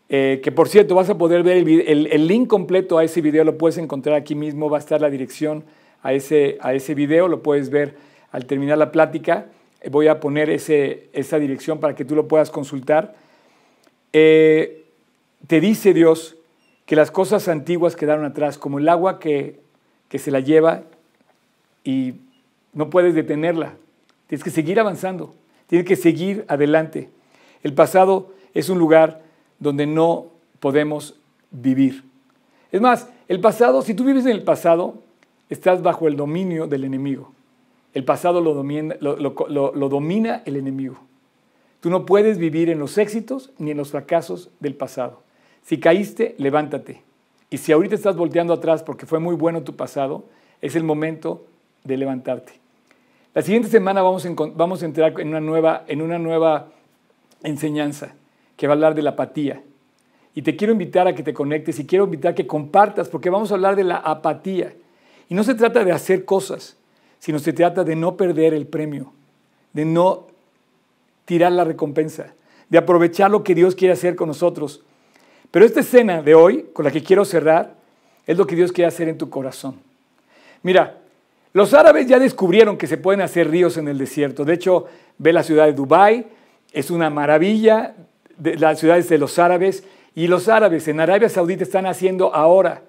eh, 0.08 0.40
que 0.42 0.50
por 0.50 0.68
cierto 0.68 0.94
vas 0.94 1.10
a 1.10 1.18
poder 1.18 1.42
ver 1.42 1.58
el, 1.58 2.26
link 2.26 2.48
completo 2.48 2.98
a 2.98 3.04
ese 3.04 3.20
video, 3.20 3.44
lo 3.44 3.58
puedes 3.58 3.78
encontrar 3.78 4.16
aquí 4.16 4.34
mismo, 4.34 4.70
va 4.70 4.78
a 4.78 4.80
estar 4.80 5.00
la 5.00 5.10
dirección 5.10 5.64
a 6.02 6.12
ese, 6.12 6.58
a 6.60 6.74
ese 6.74 6.94
video, 6.94 7.28
lo 7.28 7.42
puedes 7.42 7.70
ver 7.70 7.94
al 8.32 8.46
terminar 8.46 8.78
la 8.78 8.90
plática. 8.90 9.46
Voy 9.88 10.08
a 10.08 10.20
poner 10.20 10.50
esa 10.50 11.38
dirección 11.38 11.80
para 11.80 11.94
que 11.94 12.04
tú 12.04 12.14
lo 12.14 12.28
puedas 12.28 12.50
consultar. 12.50 13.14
Eh, 14.12 14.84
te 15.46 15.60
dice 15.60 15.94
Dios 15.94 16.36
que 16.84 16.96
las 16.96 17.10
cosas 17.10 17.48
antiguas 17.48 17.96
quedaron 17.96 18.24
atrás, 18.24 18.58
como 18.58 18.78
el 18.78 18.88
agua 18.88 19.18
que, 19.18 19.60
que 20.08 20.18
se 20.18 20.30
la 20.30 20.40
lleva 20.40 20.82
y 21.84 22.14
no 22.72 22.90
puedes 22.90 23.14
detenerla. 23.14 23.74
Tienes 24.26 24.44
que 24.44 24.50
seguir 24.50 24.78
avanzando, 24.78 25.34
tienes 25.66 25.86
que 25.86 25.96
seguir 25.96 26.44
adelante. 26.48 27.08
El 27.62 27.74
pasado 27.74 28.32
es 28.54 28.68
un 28.68 28.78
lugar 28.78 29.22
donde 29.58 29.86
no 29.86 30.26
podemos 30.58 31.14
vivir. 31.50 32.04
Es 32.72 32.80
más, 32.80 33.08
el 33.28 33.40
pasado, 33.40 33.82
si 33.82 33.94
tú 33.94 34.04
vives 34.04 34.26
en 34.26 34.32
el 34.32 34.42
pasado, 34.42 35.02
estás 35.48 35.82
bajo 35.82 36.08
el 36.08 36.16
dominio 36.16 36.66
del 36.66 36.84
enemigo. 36.84 37.32
El 37.92 38.04
pasado 38.04 38.40
lo 38.40 38.54
domina, 38.54 40.42
el 40.44 40.56
enemigo. 40.56 40.98
Tú 41.80 41.90
no 41.90 42.06
puedes 42.06 42.38
vivir 42.38 42.68
en 42.68 42.78
los 42.78 42.98
éxitos 42.98 43.50
ni 43.58 43.70
en 43.70 43.76
los 43.76 43.90
fracasos 43.90 44.50
del 44.60 44.74
pasado. 44.74 45.22
Si 45.62 45.80
caíste, 45.80 46.34
levántate. 46.38 47.02
Y 47.48 47.58
si 47.58 47.72
ahorita 47.72 47.94
estás 47.94 48.16
volteando 48.16 48.52
atrás 48.52 48.82
porque 48.82 49.06
fue 49.06 49.18
muy 49.18 49.34
bueno 49.34 49.62
tu 49.62 49.74
pasado, 49.74 50.24
es 50.60 50.76
el 50.76 50.84
momento 50.84 51.46
de 51.84 51.96
levantarte. 51.96 52.60
La 53.34 53.42
siguiente 53.42 53.68
semana 53.68 54.02
vamos 54.02 54.24
a 54.82 54.84
entrar 54.84 55.20
en 55.20 55.28
una, 55.28 55.40
nueva, 55.40 55.84
en 55.86 56.02
una 56.02 56.18
nueva 56.18 56.68
enseñanza 57.42 58.14
que 58.56 58.66
va 58.66 58.72
a 58.72 58.76
hablar 58.76 58.94
de 58.94 59.02
la 59.02 59.10
apatía. 59.10 59.62
Y 60.34 60.42
te 60.42 60.54
quiero 60.56 60.72
invitar 60.72 61.08
a 61.08 61.14
que 61.14 61.22
te 61.22 61.32
conectes 61.32 61.78
y 61.78 61.86
quiero 61.86 62.04
invitar 62.04 62.32
a 62.32 62.34
que 62.34 62.46
compartas 62.46 63.08
porque 63.08 63.30
vamos 63.30 63.50
a 63.50 63.54
hablar 63.54 63.74
de 63.74 63.84
la 63.84 63.96
apatía. 63.96 64.74
Y 65.28 65.34
no 65.34 65.44
se 65.44 65.54
trata 65.54 65.84
de 65.84 65.92
hacer 65.92 66.24
cosas, 66.24 66.76
sino 67.20 67.38
se 67.38 67.52
trata 67.52 67.84
de 67.84 67.94
no 67.94 68.16
perder 68.16 68.54
el 68.54 68.66
premio, 68.66 69.12
de 69.72 69.84
no 69.84 70.26
tirar 71.24 71.52
la 71.52 71.62
recompensa, 71.62 72.34
de 72.68 72.78
aprovechar 72.78 73.30
lo 73.30 73.44
que 73.44 73.54
Dios 73.54 73.76
quiere 73.76 73.94
hacer 73.94 74.16
con 74.16 74.26
nosotros. 74.26 74.82
Pero 75.50 75.64
esta 75.64 75.80
escena 75.80 76.22
de 76.22 76.34
hoy, 76.34 76.70
con 76.72 76.84
la 76.84 76.90
que 76.90 77.02
quiero 77.02 77.24
cerrar, 77.24 77.74
es 78.26 78.36
lo 78.36 78.46
que 78.46 78.56
Dios 78.56 78.72
quiere 78.72 78.88
hacer 78.88 79.08
en 79.08 79.18
tu 79.18 79.30
corazón. 79.30 79.76
Mira, 80.62 80.98
los 81.52 81.74
árabes 81.74 82.06
ya 82.06 82.18
descubrieron 82.18 82.76
que 82.76 82.86
se 82.86 82.96
pueden 82.96 83.20
hacer 83.20 83.50
ríos 83.50 83.76
en 83.76 83.88
el 83.88 83.98
desierto. 83.98 84.44
De 84.44 84.54
hecho, 84.54 84.86
ve 85.18 85.32
la 85.32 85.42
ciudad 85.42 85.66
de 85.66 85.72
Dubái, 85.72 86.26
es 86.72 86.90
una 86.90 87.10
maravilla, 87.10 87.94
de 88.36 88.56
las 88.56 88.78
ciudades 88.78 89.08
de 89.08 89.18
los 89.18 89.38
árabes. 89.38 89.84
Y 90.14 90.26
los 90.26 90.48
árabes 90.48 90.88
en 90.88 91.00
Arabia 91.00 91.28
Saudita 91.28 91.64
están 91.64 91.86
haciendo 91.86 92.34
ahora 92.34 92.82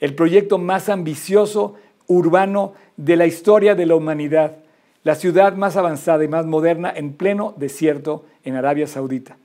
el 0.00 0.14
proyecto 0.14 0.58
más 0.58 0.88
ambicioso 0.88 1.76
urbano 2.10 2.74
de 2.96 3.16
la 3.16 3.26
historia 3.26 3.76
de 3.76 3.86
la 3.86 3.94
humanidad, 3.94 4.56
la 5.04 5.14
ciudad 5.14 5.54
más 5.54 5.76
avanzada 5.76 6.24
y 6.24 6.28
más 6.28 6.44
moderna 6.44 6.92
en 6.94 7.12
pleno 7.12 7.54
desierto 7.56 8.24
en 8.44 8.56
Arabia 8.56 8.88
Saudita. 8.88 9.36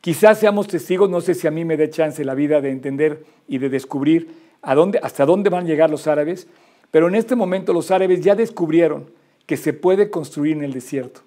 Quizás 0.00 0.38
seamos 0.38 0.66
testigos, 0.66 1.10
no 1.10 1.20
sé 1.20 1.34
si 1.34 1.46
a 1.46 1.50
mí 1.50 1.66
me 1.66 1.76
dé 1.76 1.90
chance 1.90 2.24
la 2.24 2.34
vida 2.34 2.62
de 2.62 2.70
entender 2.70 3.24
y 3.46 3.58
de 3.58 3.68
descubrir 3.68 4.34
hasta 4.62 5.26
dónde 5.26 5.50
van 5.50 5.64
a 5.64 5.68
llegar 5.68 5.90
los 5.90 6.06
árabes, 6.06 6.48
pero 6.90 7.06
en 7.06 7.14
este 7.14 7.36
momento 7.36 7.74
los 7.74 7.90
árabes 7.90 8.22
ya 8.22 8.34
descubrieron 8.34 9.10
que 9.44 9.58
se 9.58 9.74
puede 9.74 10.08
construir 10.10 10.56
en 10.56 10.64
el 10.64 10.72
desierto. 10.72 11.20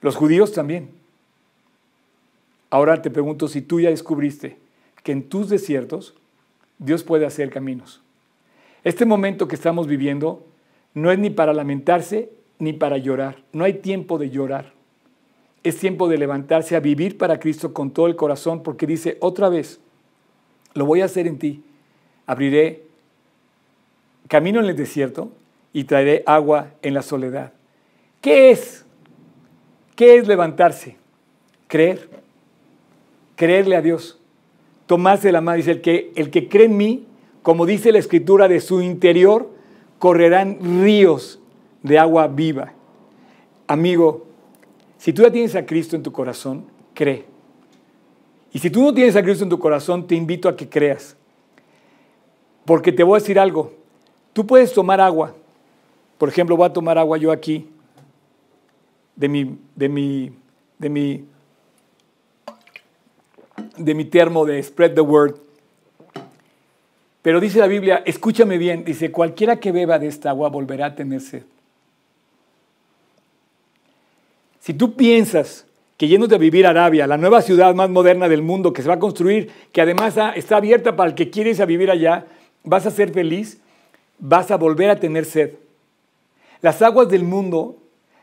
Los 0.00 0.14
judíos 0.14 0.52
también. 0.52 0.90
Ahora 2.70 3.02
te 3.02 3.10
pregunto 3.10 3.48
si 3.48 3.62
tú 3.62 3.80
ya 3.80 3.90
descubriste 3.90 4.58
que 5.02 5.10
en 5.10 5.28
tus 5.28 5.48
desiertos 5.48 6.14
Dios 6.78 7.02
puede 7.02 7.26
hacer 7.26 7.50
caminos. 7.50 8.00
Este 8.84 9.06
momento 9.06 9.48
que 9.48 9.54
estamos 9.54 9.86
viviendo 9.86 10.44
no 10.94 11.10
es 11.10 11.18
ni 11.18 11.30
para 11.30 11.52
lamentarse 11.52 12.30
ni 12.58 12.72
para 12.72 12.98
llorar. 12.98 13.38
No 13.52 13.64
hay 13.64 13.74
tiempo 13.74 14.18
de 14.18 14.30
llorar. 14.30 14.72
Es 15.62 15.78
tiempo 15.78 16.08
de 16.08 16.18
levantarse 16.18 16.74
a 16.74 16.80
vivir 16.80 17.18
para 17.18 17.38
Cristo 17.38 17.72
con 17.72 17.92
todo 17.92 18.06
el 18.06 18.16
corazón 18.16 18.62
porque 18.62 18.86
dice 18.86 19.16
otra 19.20 19.48
vez, 19.48 19.80
lo 20.74 20.86
voy 20.86 21.00
a 21.00 21.04
hacer 21.04 21.26
en 21.26 21.38
ti. 21.38 21.62
Abriré 22.26 22.82
camino 24.28 24.60
en 24.60 24.66
el 24.66 24.76
desierto 24.76 25.30
y 25.72 25.84
traeré 25.84 26.22
agua 26.26 26.70
en 26.82 26.94
la 26.94 27.02
soledad. 27.02 27.52
¿Qué 28.20 28.50
es? 28.50 28.84
¿Qué 29.94 30.16
es 30.16 30.26
levantarse? 30.26 30.96
Creer. 31.68 32.08
Creerle 33.36 33.76
a 33.76 33.82
Dios. 33.82 34.18
Tomarse 34.86 35.32
la 35.32 35.40
mano. 35.40 35.56
Dice, 35.56 35.72
el 35.72 35.80
que, 35.80 36.12
el 36.14 36.30
que 36.30 36.48
cree 36.48 36.66
en 36.66 36.76
mí, 36.76 37.06
como 37.42 37.66
dice 37.66 37.92
la 37.92 37.98
escritura, 37.98 38.48
de 38.48 38.60
su 38.60 38.80
interior 38.80 39.50
correrán 39.98 40.58
ríos 40.82 41.40
de 41.82 41.98
agua 41.98 42.28
viva. 42.28 42.72
Amigo, 43.66 44.26
si 44.98 45.12
tú 45.12 45.22
ya 45.22 45.30
tienes 45.30 45.54
a 45.54 45.66
Cristo 45.66 45.96
en 45.96 46.02
tu 46.02 46.12
corazón, 46.12 46.64
cree. 46.94 47.24
Y 48.52 48.58
si 48.58 48.70
tú 48.70 48.82
no 48.82 48.94
tienes 48.94 49.16
a 49.16 49.22
Cristo 49.22 49.44
en 49.44 49.50
tu 49.50 49.58
corazón, 49.58 50.06
te 50.06 50.14
invito 50.14 50.48
a 50.48 50.56
que 50.56 50.68
creas. 50.68 51.16
Porque 52.64 52.92
te 52.92 53.02
voy 53.02 53.16
a 53.16 53.20
decir 53.20 53.38
algo, 53.38 53.72
Tú 54.32 54.46
puedes 54.46 54.72
tomar 54.72 55.00
agua. 55.00 55.34
Por 56.18 56.28
ejemplo, 56.28 56.56
voy 56.56 56.66
a 56.66 56.72
tomar 56.72 56.98
agua 56.98 57.18
yo 57.18 57.32
aquí 57.32 57.68
de 59.14 59.28
mi, 59.28 59.58
de 59.76 59.88
mi, 59.88 60.32
de 60.78 60.88
mi, 60.88 61.24
de 63.76 63.94
mi 63.94 64.04
termo 64.04 64.46
de 64.46 64.62
Spread 64.62 64.94
the 64.94 65.00
Word. 65.00 65.36
Pero 67.22 67.40
dice 67.40 67.60
la 67.60 67.68
Biblia, 67.68 68.02
escúchame 68.04 68.58
bien, 68.58 68.84
dice, 68.84 69.12
cualquiera 69.12 69.60
que 69.60 69.72
beba 69.72 69.98
de 69.98 70.08
esta 70.08 70.30
agua 70.30 70.48
volverá 70.48 70.86
a 70.86 70.94
tener 70.94 71.20
sed. 71.20 71.44
Si 74.60 74.74
tú 74.74 74.94
piensas 74.94 75.64
que 75.96 76.08
yéndote 76.08 76.34
a 76.34 76.38
vivir 76.38 76.66
a 76.66 76.70
Arabia, 76.70 77.06
la 77.06 77.16
nueva 77.16 77.42
ciudad 77.42 77.74
más 77.74 77.90
moderna 77.90 78.28
del 78.28 78.42
mundo 78.42 78.72
que 78.72 78.82
se 78.82 78.88
va 78.88 78.94
a 78.94 78.98
construir, 78.98 79.50
que 79.72 79.80
además 79.80 80.16
está 80.34 80.56
abierta 80.56 80.96
para 80.96 81.10
el 81.10 81.14
que 81.14 81.30
quiere 81.30 81.50
irse 81.50 81.62
a 81.62 81.66
vivir 81.66 81.90
allá, 81.90 82.26
vas 82.64 82.86
a 82.86 82.90
ser 82.90 83.12
feliz, 83.12 83.60
vas 84.18 84.50
a 84.50 84.56
volver 84.56 84.90
a 84.90 84.98
tener 84.98 85.24
sed. 85.24 85.54
Las 86.60 86.82
aguas 86.82 87.08
del 87.08 87.24
mundo, 87.24 87.76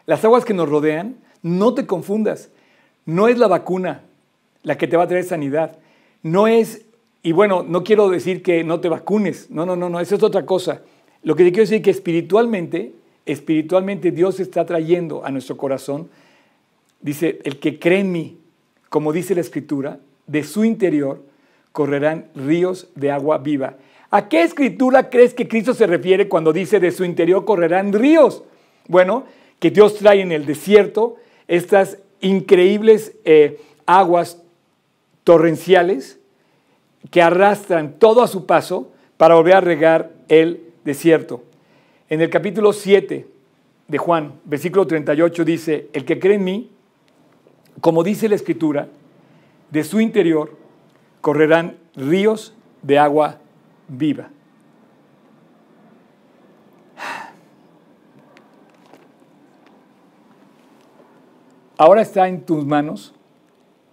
las 0.05 0.23
aguas 0.25 0.45
que 0.45 0.53
nos 0.53 0.67
rodean, 0.69 1.15
no 1.41 1.73
te 1.73 1.85
confundas. 1.85 2.49
No 3.05 3.27
es 3.27 3.37
la 3.37 3.47
vacuna 3.47 4.01
la 4.63 4.77
que 4.77 4.87
te 4.87 4.97
va 4.97 5.03
a 5.03 5.07
traer 5.07 5.23
sanidad. 5.23 5.77
No 6.21 6.47
es, 6.47 6.81
y 7.21 7.31
bueno, 7.31 7.65
no 7.67 7.83
quiero 7.83 8.09
decir 8.09 8.41
que 8.41 8.63
no 8.63 8.79
te 8.79 8.89
vacunes. 8.89 9.49
No, 9.49 9.65
no, 9.65 9.75
no, 9.75 9.89
no, 9.89 9.99
eso 9.99 10.15
es 10.15 10.23
otra 10.23 10.45
cosa. 10.45 10.81
Lo 11.23 11.35
que 11.35 11.43
te 11.43 11.51
quiero 11.51 11.63
decir 11.63 11.77
es 11.77 11.83
que 11.83 11.91
espiritualmente, 11.91 12.93
espiritualmente 13.25 14.11
Dios 14.11 14.39
está 14.39 14.65
trayendo 14.65 15.25
a 15.25 15.31
nuestro 15.31 15.57
corazón 15.57 16.09
Dice, 17.01 17.39
el 17.43 17.59
que 17.59 17.79
cree 17.79 17.99
en 17.99 18.11
mí, 18.11 18.37
como 18.89 19.13
dice 19.13 19.35
la 19.35 19.41
escritura, 19.41 19.99
de 20.27 20.43
su 20.43 20.65
interior 20.65 21.23
correrán 21.71 22.25
ríos 22.35 22.89
de 22.95 23.11
agua 23.11 23.37
viva. 23.37 23.77
¿A 24.11 24.27
qué 24.27 24.43
escritura 24.43 25.09
crees 25.09 25.33
que 25.33 25.47
Cristo 25.47 25.73
se 25.73 25.87
refiere 25.87 26.27
cuando 26.27 26.51
dice 26.51 26.79
de 26.79 26.91
su 26.91 27.05
interior 27.05 27.45
correrán 27.45 27.93
ríos? 27.93 28.43
Bueno, 28.87 29.25
que 29.59 29.71
Dios 29.71 29.95
trae 29.95 30.21
en 30.21 30.31
el 30.31 30.45
desierto 30.45 31.15
estas 31.47 31.97
increíbles 32.21 33.13
eh, 33.23 33.59
aguas 33.85 34.41
torrenciales 35.23 36.18
que 37.11 37.21
arrastran 37.21 37.93
todo 37.99 38.21
a 38.21 38.27
su 38.27 38.45
paso 38.45 38.91
para 39.17 39.35
volver 39.35 39.55
a 39.55 39.61
regar 39.61 40.11
el 40.27 40.71
desierto. 40.83 41.43
En 42.09 42.21
el 42.21 42.29
capítulo 42.29 42.73
7 42.73 43.27
de 43.87 43.97
Juan, 43.97 44.33
versículo 44.45 44.85
38 44.87 45.45
dice, 45.45 45.89
el 45.93 46.05
que 46.05 46.19
cree 46.19 46.35
en 46.35 46.43
mí, 46.43 46.71
como 47.81 48.03
dice 48.03 48.29
la 48.29 48.35
escritura, 48.35 48.87
de 49.71 49.83
su 49.83 49.99
interior 49.99 50.57
correrán 51.21 51.77
ríos 51.95 52.53
de 52.81 52.97
agua 52.97 53.39
viva. 53.87 54.29
Ahora 61.77 62.01
está 62.01 62.27
en 62.27 62.41
tus 62.41 62.65
manos 62.65 63.13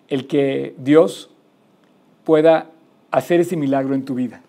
el 0.08 0.26
que 0.26 0.74
Dios 0.78 1.30
pueda 2.24 2.70
hacer 3.16 3.40
ese 3.40 3.56
milagro 3.56 3.94
en 3.94 4.04
tu 4.04 4.14
vida. 4.14 4.42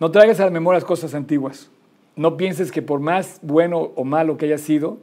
No 0.00 0.10
traigas 0.10 0.40
a 0.40 0.46
la 0.46 0.50
memoria 0.50 0.78
las 0.78 0.86
cosas 0.86 1.14
antiguas. 1.14 1.68
No 2.16 2.38
pienses 2.38 2.72
que 2.72 2.80
por 2.80 2.98
más 2.98 3.40
bueno 3.42 3.92
o 3.94 4.04
malo 4.04 4.38
que 4.38 4.46
haya 4.46 4.56
sido, 4.56 4.96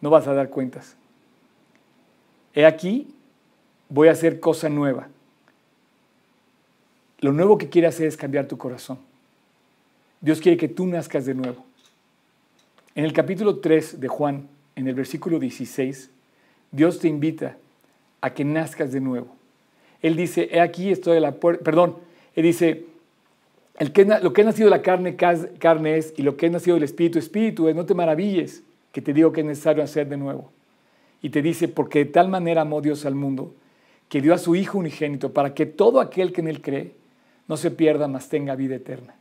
no 0.00 0.10
vas 0.10 0.26
a 0.26 0.34
dar 0.34 0.50
cuentas. 0.50 0.96
He 2.52 2.66
aquí, 2.66 3.14
voy 3.88 4.08
a 4.08 4.10
hacer 4.10 4.40
cosa 4.40 4.68
nueva. 4.68 5.06
Lo 7.20 7.30
nuevo 7.30 7.58
que 7.58 7.68
quiere 7.68 7.86
hacer 7.86 8.08
es 8.08 8.16
cambiar 8.16 8.48
tu 8.48 8.58
corazón. 8.58 8.98
Dios 10.20 10.40
quiere 10.40 10.58
que 10.58 10.66
tú 10.66 10.88
nazcas 10.88 11.26
de 11.26 11.34
nuevo. 11.34 11.64
En 12.96 13.04
el 13.04 13.12
capítulo 13.12 13.60
3 13.60 14.00
de 14.00 14.08
Juan, 14.08 14.48
en 14.74 14.88
el 14.88 14.96
versículo 14.96 15.38
16, 15.38 16.10
Dios 16.72 16.98
te 16.98 17.06
invita 17.06 17.56
a 18.20 18.34
que 18.34 18.44
nazcas 18.44 18.90
de 18.90 19.00
nuevo. 19.00 19.41
Él 20.02 20.16
dice, 20.16 20.48
he 20.52 20.60
aquí 20.60 20.90
estoy 20.90 21.16
a 21.16 21.20
la 21.20 21.32
puerta, 21.32 21.62
perdón, 21.64 21.96
él 22.34 22.42
dice, 22.42 22.84
el 23.78 23.92
lo 24.22 24.32
que 24.32 24.42
ha 24.42 24.44
nacido 24.44 24.66
de 24.66 24.76
la 24.76 24.82
carne, 24.82 25.16
carne 25.16 25.96
es, 25.96 26.12
y 26.16 26.22
lo 26.22 26.36
que 26.36 26.46
ha 26.46 26.50
nacido 26.50 26.74
del 26.74 26.84
espíritu, 26.84 27.18
espíritu 27.18 27.68
es, 27.68 27.74
no 27.76 27.86
te 27.86 27.94
maravilles 27.94 28.62
que 28.92 29.00
te 29.00 29.12
digo 29.12 29.32
que 29.32 29.40
es 29.40 29.46
necesario 29.46 29.82
hacer 29.82 30.08
de 30.08 30.16
nuevo. 30.16 30.50
Y 31.22 31.30
te 31.30 31.40
dice, 31.40 31.68
porque 31.68 32.00
de 32.00 32.04
tal 32.06 32.28
manera 32.28 32.62
amó 32.62 32.80
Dios 32.80 33.06
al 33.06 33.14
mundo, 33.14 33.54
que 34.08 34.20
dio 34.20 34.34
a 34.34 34.38
su 34.38 34.54
Hijo 34.54 34.78
unigénito, 34.78 35.32
para 35.32 35.54
que 35.54 35.66
todo 35.66 36.00
aquel 36.00 36.32
que 36.32 36.42
en 36.42 36.48
Él 36.48 36.60
cree 36.60 36.92
no 37.48 37.56
se 37.56 37.70
pierda, 37.70 38.08
mas 38.08 38.28
tenga 38.28 38.56
vida 38.56 38.74
eterna. 38.74 39.14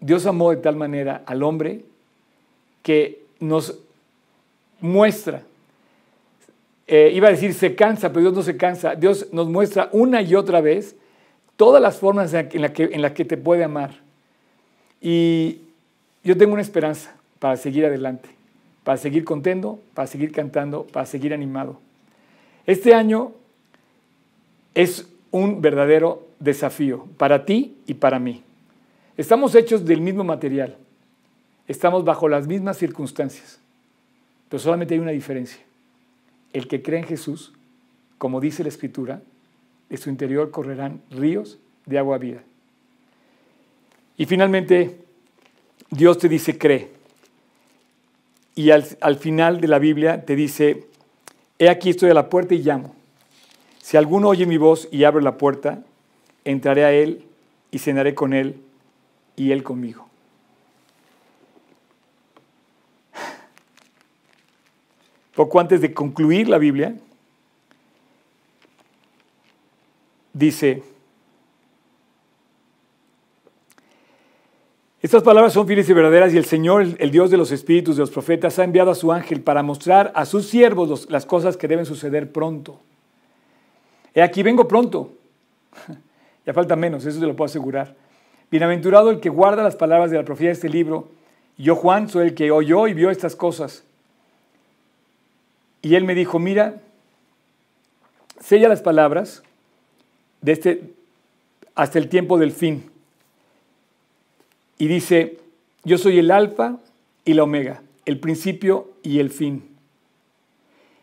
Dios 0.00 0.26
amó 0.26 0.50
de 0.50 0.56
tal 0.56 0.76
manera 0.76 1.22
al 1.26 1.42
hombre 1.42 1.84
que 2.82 3.22
nos 3.38 3.78
muestra, 4.80 5.42
eh, 6.90 7.12
iba 7.14 7.28
a 7.28 7.30
decir 7.30 7.54
se 7.54 7.74
cansa, 7.74 8.10
pero 8.10 8.20
Dios 8.20 8.34
no 8.34 8.42
se 8.42 8.56
cansa, 8.56 8.94
Dios 8.94 9.28
nos 9.32 9.48
muestra 9.48 9.88
una 9.92 10.20
y 10.20 10.34
otra 10.34 10.60
vez 10.60 10.96
todas 11.56 11.80
las 11.80 11.98
formas 11.98 12.34
en 12.34 12.60
las 12.60 12.72
que, 12.72 12.90
en 12.92 13.00
la 13.00 13.14
que 13.14 13.24
te 13.24 13.36
puede 13.36 13.64
amar. 13.64 13.92
Y 15.00 15.60
yo 16.24 16.36
tengo 16.36 16.52
una 16.52 16.62
esperanza 16.62 17.14
para 17.38 17.56
seguir 17.56 17.86
adelante 17.86 18.40
para 18.84 18.96
seguir 18.96 19.24
contento, 19.24 19.78
para 19.94 20.06
seguir 20.06 20.32
cantando, 20.32 20.84
para 20.84 21.06
seguir 21.06 21.34
animado. 21.34 21.78
Este 22.66 22.94
año 22.94 23.32
es 24.74 25.08
un 25.30 25.60
verdadero 25.60 26.26
desafío 26.38 27.06
para 27.16 27.44
ti 27.44 27.76
y 27.86 27.94
para 27.94 28.18
mí. 28.18 28.42
Estamos 29.16 29.54
hechos 29.54 29.84
del 29.84 30.00
mismo 30.00 30.24
material, 30.24 30.76
estamos 31.68 32.04
bajo 32.04 32.28
las 32.28 32.46
mismas 32.46 32.78
circunstancias, 32.78 33.60
pero 34.48 34.60
solamente 34.60 34.94
hay 34.94 35.00
una 35.00 35.10
diferencia. 35.10 35.60
El 36.52 36.68
que 36.68 36.82
cree 36.82 37.00
en 37.00 37.06
Jesús, 37.06 37.52
como 38.18 38.40
dice 38.40 38.62
la 38.62 38.68
Escritura, 38.68 39.22
de 39.88 39.96
su 39.96 40.10
interior 40.10 40.50
correrán 40.50 41.02
ríos 41.10 41.58
de 41.86 41.98
agua 41.98 42.18
viva. 42.18 42.42
Y 44.16 44.26
finalmente, 44.26 44.98
Dios 45.90 46.18
te 46.18 46.28
dice, 46.28 46.58
cree. 46.58 46.90
Y 48.54 48.70
al, 48.70 49.16
final 49.18 49.60
de 49.60 49.68
la 49.68 49.78
Biblia 49.78 50.26
te 50.26 50.36
dice, 50.36 50.84
he 51.58 51.68
aquí 51.70 51.90
estoy 51.90 52.10
a 52.10 52.14
la 52.14 52.28
puerta 52.28 52.54
y 52.54 52.58
llamo. 52.58 52.94
Si 53.80 53.96
alguno 53.96 54.28
oye 54.28 54.44
mi 54.44 54.58
voz 54.58 54.88
y 54.92 55.04
abre 55.04 55.22
la 55.22 55.38
puerta, 55.38 55.82
entraré 56.44 56.84
a 56.84 56.92
él 56.92 57.24
y 57.70 57.78
cenaré 57.78 58.14
con 58.14 58.34
él 58.34 58.56
y 59.36 59.52
él 59.52 59.62
conmigo. 59.62 60.09
Poco 65.40 65.58
antes 65.58 65.80
de 65.80 65.94
concluir 65.94 66.50
la 66.50 66.58
Biblia, 66.58 66.94
dice, 70.34 70.82
Estas 75.00 75.22
palabras 75.22 75.54
son 75.54 75.66
fieles 75.66 75.88
y 75.88 75.94
verdaderas 75.94 76.34
y 76.34 76.36
el 76.36 76.44
Señor, 76.44 76.84
el 76.98 77.10
Dios 77.10 77.30
de 77.30 77.38
los 77.38 77.52
espíritus 77.52 77.96
de 77.96 78.00
los 78.00 78.10
profetas, 78.10 78.58
ha 78.58 78.64
enviado 78.64 78.90
a 78.90 78.94
su 78.94 79.12
ángel 79.12 79.40
para 79.40 79.62
mostrar 79.62 80.12
a 80.14 80.26
sus 80.26 80.46
siervos 80.46 81.10
las 81.10 81.24
cosas 81.24 81.56
que 81.56 81.68
deben 81.68 81.86
suceder 81.86 82.30
pronto. 82.32 82.78
He 84.12 84.20
aquí 84.20 84.42
vengo 84.42 84.68
pronto. 84.68 85.12
ya 86.44 86.52
falta 86.52 86.76
menos, 86.76 87.06
eso 87.06 87.18
te 87.18 87.26
lo 87.26 87.34
puedo 87.34 87.46
asegurar. 87.46 87.96
Bienaventurado 88.50 89.10
el 89.10 89.20
que 89.20 89.30
guarda 89.30 89.62
las 89.62 89.76
palabras 89.76 90.10
de 90.10 90.18
la 90.18 90.24
profecía 90.26 90.50
de 90.50 90.52
este 90.56 90.68
libro. 90.68 91.08
Yo, 91.56 91.76
Juan, 91.76 92.10
soy 92.10 92.26
el 92.26 92.34
que 92.34 92.50
oyó 92.50 92.88
y 92.88 92.92
vio 92.92 93.08
estas 93.08 93.34
cosas. 93.34 93.84
Y 95.82 95.94
él 95.94 96.04
me 96.04 96.14
dijo, 96.14 96.38
mira, 96.38 96.80
sella 98.40 98.68
las 98.68 98.82
palabras 98.82 99.42
de 100.40 100.52
este, 100.52 100.94
hasta 101.74 101.98
el 101.98 102.08
tiempo 102.08 102.38
del 102.38 102.52
fin 102.52 102.90
y 104.80 104.88
dice, 104.88 105.38
yo 105.84 105.98
soy 105.98 106.18
el 106.18 106.30
alfa 106.30 106.78
y 107.26 107.34
la 107.34 107.42
omega, 107.42 107.82
el 108.06 108.18
principio 108.18 108.88
y 109.02 109.18
el 109.18 109.28
fin. 109.28 109.62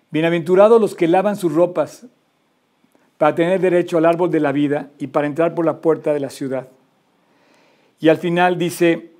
Bienaventurados 0.09 0.81
los 0.81 0.95
que 0.95 1.07
lavan 1.07 1.35
sus 1.35 1.53
ropas 1.53 2.07
para 3.19 3.35
tener 3.35 3.61
derecho 3.61 3.99
al 3.99 4.05
árbol 4.05 4.31
de 4.31 4.39
la 4.39 4.51
vida 4.51 4.89
y 4.97 5.07
para 5.07 5.27
entrar 5.27 5.53
por 5.53 5.63
la 5.63 5.79
puerta 5.79 6.11
de 6.11 6.19
la 6.19 6.31
ciudad. 6.31 6.69
Y 7.99 8.09
al 8.09 8.17
final 8.17 8.57
dice, 8.57 9.11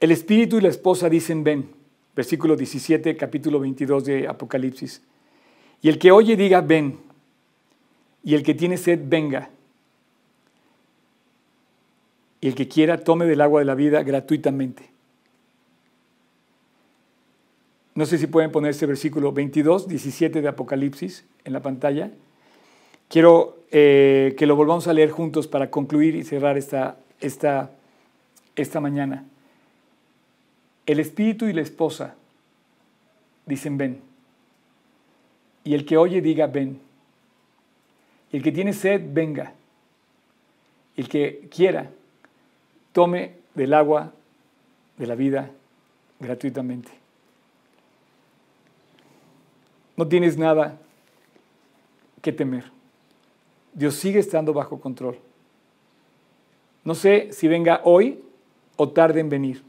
el 0.00 0.10
espíritu 0.10 0.58
y 0.58 0.62
la 0.62 0.68
esposa 0.68 1.08
dicen 1.08 1.44
ven, 1.44 1.70
versículo 2.16 2.56
17, 2.56 3.16
capítulo 3.16 3.60
22 3.60 4.04
de 4.04 4.26
Apocalipsis. 4.26 5.02
Y 5.82 5.88
el 5.88 5.98
que 5.98 6.10
oye 6.10 6.34
diga 6.34 6.62
ven, 6.62 6.98
y 8.24 8.34
el 8.34 8.42
que 8.42 8.54
tiene 8.54 8.76
sed 8.76 9.00
venga 9.04 9.50
y 12.40 12.48
el 12.48 12.54
que 12.56 12.66
quiera 12.66 12.98
tome 12.98 13.24
del 13.26 13.40
agua 13.40 13.60
de 13.60 13.66
la 13.66 13.76
vida 13.76 14.02
gratuitamente. 14.02 14.90
No 17.94 18.04
sé 18.04 18.18
si 18.18 18.26
pueden 18.26 18.50
poner 18.50 18.72
este 18.72 18.86
versículo 18.86 19.32
22, 19.32 19.86
17 19.86 20.42
de 20.42 20.48
Apocalipsis 20.48 21.24
en 21.44 21.52
la 21.52 21.62
pantalla. 21.62 22.10
Quiero 23.08 23.58
eh, 23.70 24.34
que 24.36 24.46
lo 24.46 24.56
volvamos 24.56 24.88
a 24.88 24.92
leer 24.92 25.10
juntos 25.10 25.46
para 25.46 25.70
concluir 25.70 26.16
y 26.16 26.24
cerrar 26.24 26.58
esta 26.58 26.98
esta, 27.20 27.70
esta 28.54 28.80
mañana. 28.80 29.24
El 30.86 31.00
espíritu 31.00 31.46
y 31.46 31.52
la 31.52 31.62
esposa 31.62 32.14
dicen 33.44 33.76
ven. 33.76 34.00
Y 35.64 35.74
el 35.74 35.84
que 35.84 35.96
oye 35.96 36.20
diga 36.20 36.46
ven. 36.46 36.80
Y 38.32 38.36
el 38.36 38.42
que 38.42 38.52
tiene 38.52 38.72
sed, 38.72 39.02
venga. 39.04 39.52
Y 40.96 41.00
el 41.02 41.08
que 41.08 41.48
quiera, 41.50 41.90
tome 42.92 43.34
del 43.54 43.74
agua 43.74 44.12
de 44.96 45.06
la 45.06 45.14
vida 45.14 45.50
gratuitamente. 46.20 46.90
No 49.96 50.06
tienes 50.06 50.36
nada 50.36 50.78
que 52.22 52.32
temer. 52.32 52.64
Dios 53.72 53.94
sigue 53.94 54.18
estando 54.18 54.52
bajo 54.52 54.80
control. 54.80 55.18
No 56.84 56.94
sé 56.94 57.32
si 57.32 57.48
venga 57.48 57.80
hoy 57.84 58.22
o 58.76 58.88
tarde 58.88 59.20
en 59.20 59.28
venir, 59.28 59.62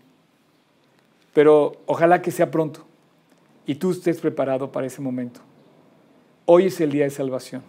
pero 1.37 1.73
ojalá 1.85 2.23
que 2.23 2.31
sea 2.31 2.49
pronto 2.49 2.83
y 3.67 3.75
tú 3.75 3.91
estés 3.91 4.19
preparado 4.19 4.71
para 4.71 4.87
ese 4.87 5.03
momento. 5.03 5.39
Hoy 6.47 6.65
es 6.65 6.81
el 6.81 6.91
día 6.91 7.03
de 7.03 7.11
salvación. 7.11 7.61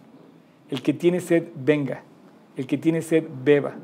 El 0.71 0.81
que 0.81 0.91
tiene 0.91 1.21
sed, 1.21 1.49
venga. 1.53 2.01
El 2.55 2.65
que 2.65 2.79
tiene 2.79 3.03
sed, 3.03 3.25
beba. 3.43 3.75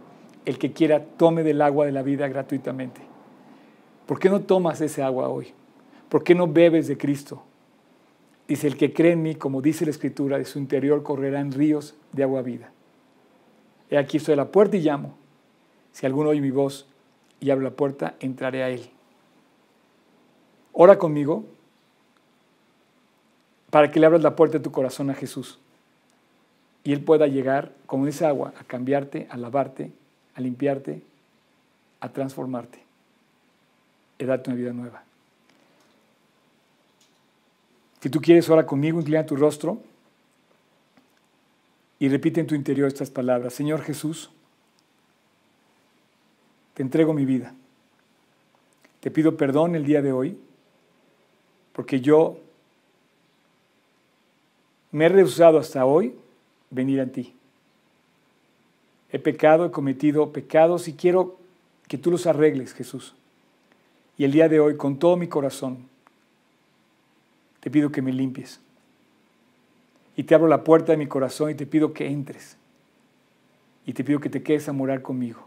El 0.44 0.58
que 0.58 0.72
quiera, 0.72 1.06
tome 1.06 1.44
del 1.44 1.62
agua 1.62 1.86
de 1.86 1.92
la 1.92 2.02
vida 2.02 2.28
gratuitamente. 2.28 3.00
¿Por 4.08 4.18
qué 4.18 4.28
no 4.28 4.42
tomas 4.42 4.82
ese 4.82 5.04
agua 5.04 5.30
hoy? 5.30 5.50
¿Por 6.10 6.24
qué 6.24 6.34
no 6.34 6.48
bebes 6.48 6.88
de 6.88 6.98
Cristo? 6.98 7.44
Dice, 8.48 8.66
el 8.66 8.78
que 8.78 8.92
cree 8.92 9.12
en 9.12 9.22
mí, 9.22 9.36
como 9.36 9.62
dice 9.62 9.86
la 9.86 9.92
Escritura, 9.92 10.40
de 10.40 10.46
su 10.46 10.58
interior 10.58 11.04
correrán 11.04 11.52
ríos 11.52 11.94
de 12.12 12.24
agua 12.24 12.42
vida. 12.42 12.72
He 13.92 14.00
aquí 14.00 14.18
estoy 14.18 14.34
a 14.34 14.38
la 14.38 14.52
puerta 14.52 14.78
y 14.78 14.82
llamo. 14.82 15.16
Si 15.92 16.08
alguno 16.08 16.30
oye 16.30 16.42
mi 16.42 16.50
voz 16.50 16.88
y 17.40 17.52
abre 17.52 17.66
la 17.66 17.76
puerta, 17.76 18.16
entraré 18.20 18.64
a 18.64 18.70
él. 18.72 18.90
Ora 20.78 20.98
conmigo 20.98 21.46
para 23.70 23.90
que 23.92 24.00
le 24.00 24.06
abras 24.06 24.22
la 24.22 24.36
puerta 24.36 24.58
de 24.58 24.64
tu 24.64 24.72
corazón 24.72 25.10
a 25.10 25.14
Jesús 25.14 25.58
y 26.84 26.92
Él 26.92 27.02
pueda 27.02 27.28
llegar 27.28 27.72
con 27.86 28.06
esa 28.10 28.28
agua 28.28 28.54
a 28.60 28.66
cambiarte, 28.66 29.26
a 29.30 29.38
lavarte, 29.38 29.94
a 30.36 30.42
limpiarte, 30.42 31.02
a 32.02 32.10
transformarte 32.10 32.84
y 34.20 34.26
darte 34.26 34.50
una 34.50 34.60
vida 34.60 34.74
nueva. 34.74 35.04
Si 38.02 38.10
tú 38.10 38.20
quieres, 38.20 38.50
ora 38.50 38.66
conmigo, 38.66 39.00
inclina 39.00 39.26
tu 39.26 39.38
rostro 39.38 39.80
y 42.00 42.10
repite 42.10 42.42
en 42.42 42.48
tu 42.48 42.54
interior 42.54 42.90
estas 42.90 43.10
palabras. 43.10 43.54
Señor 43.54 43.82
Jesús, 43.82 44.30
te 46.74 46.84
entrego 46.84 47.14
mi 47.14 47.24
vida. 47.24 47.54
Te 49.00 49.10
pido 49.10 49.38
perdón 49.38 49.76
el 49.76 49.86
día 49.86 50.02
de 50.02 50.12
hoy 50.12 50.38
porque 51.76 52.00
yo 52.00 52.40
me 54.92 55.06
he 55.06 55.10
rehusado 55.10 55.60
hasta 55.60 55.86
hoy 55.86 56.16
venir 56.70 57.02
a 57.02 57.06
ti. 57.06 57.36
He 59.12 59.20
pecado, 59.20 59.66
he 59.66 59.72
cometido 59.72 60.32
pecados 60.32 60.88
y 60.88 60.94
quiero 60.94 61.38
que 61.90 61.98
tú 61.98 62.12
los 62.12 62.28
arregles, 62.28 62.74
Jesús. 62.74 63.14
Y 64.18 64.24
el 64.24 64.32
día 64.32 64.48
de 64.48 64.62
hoy, 64.62 64.78
con 64.78 64.98
todo 64.98 65.18
mi 65.18 65.28
corazón, 65.28 65.90
te 67.60 67.70
pido 67.70 67.92
que 67.92 68.02
me 68.02 68.14
limpies. 68.14 68.62
Y 70.16 70.24
te 70.24 70.34
abro 70.34 70.48
la 70.48 70.64
puerta 70.64 70.94
de 70.94 70.98
mi 70.98 71.08
corazón 71.08 71.52
y 71.52 71.56
te 71.56 71.66
pido 71.66 71.92
que 71.92 72.08
entres. 72.08 72.56
Y 73.86 73.92
te 73.92 74.06
pido 74.06 74.22
que 74.22 74.30
te 74.30 74.42
quedes 74.42 74.70
a 74.70 74.74
morar 74.74 75.02
conmigo. 75.02 75.46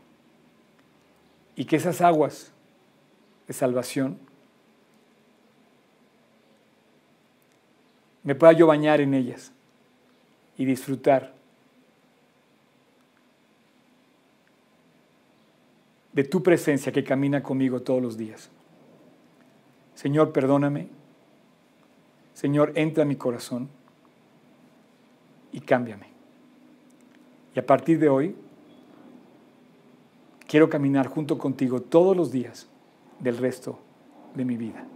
Y 1.57 1.65
que 1.65 1.77
esas 1.77 2.03
aguas 2.03 2.53
de 3.47 3.55
salvación 3.55 4.28
me 8.29 8.35
pueda 8.35 8.53
yo 8.53 8.67
bañar 8.67 9.01
en 9.01 9.15
ellas 9.15 9.53
y 10.59 10.67
disfrutar 10.67 11.33
de 16.13 16.25
tu 16.25 16.43
presencia 16.43 16.93
que 16.93 17.03
camina 17.03 17.43
conmigo 17.43 17.81
todos 17.81 18.03
los 18.03 18.19
días. 18.19 18.51
Señor, 19.95 20.35
perdóname 20.35 20.89
Señor, 22.35 22.73
entra 22.75 23.05
a 23.05 23.07
mi 23.07 23.17
corazón 23.17 23.71
y 25.51 25.61
cámbiame. 25.61 26.09
Y 27.55 27.59
a 27.59 27.65
partir 27.65 27.99
de 27.99 28.11
hoy, 28.11 28.37
quiero 30.47 30.69
caminar 30.69 31.07
junto 31.07 31.39
contigo 31.39 31.81
todos 31.81 32.15
los 32.15 32.31
días 32.31 32.69
del 33.21 33.39
resto 33.39 33.79
de 34.35 34.45
mi 34.45 34.59
vida. 34.59 34.87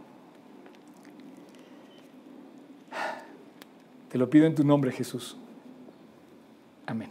Te 4.13 4.19
lo 4.19 4.29
pido 4.29 4.45
en 4.45 4.55
tu 4.55 4.63
nombre, 4.63 4.93
Jesús. 4.93 5.39
Amén. 6.85 7.09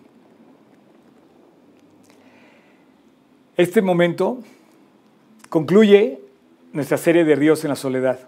Este 3.58 3.82
momento 3.82 4.38
concluye 5.49 6.20
nuestra 6.74 6.99
serie 6.99 7.26
de 7.26 7.36
Ríos 7.36 7.64
en 7.64 7.70
la 7.70 7.76
Soledad. 7.76 8.20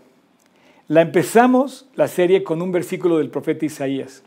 La 0.88 1.04
empezamos 1.04 1.88
la 1.94 2.08
serie 2.08 2.44
con 2.44 2.64
un 2.64 2.72
versículo 2.72 3.20
del 3.20 3.30
profeta 3.30 3.64
Isaías. 3.64 4.24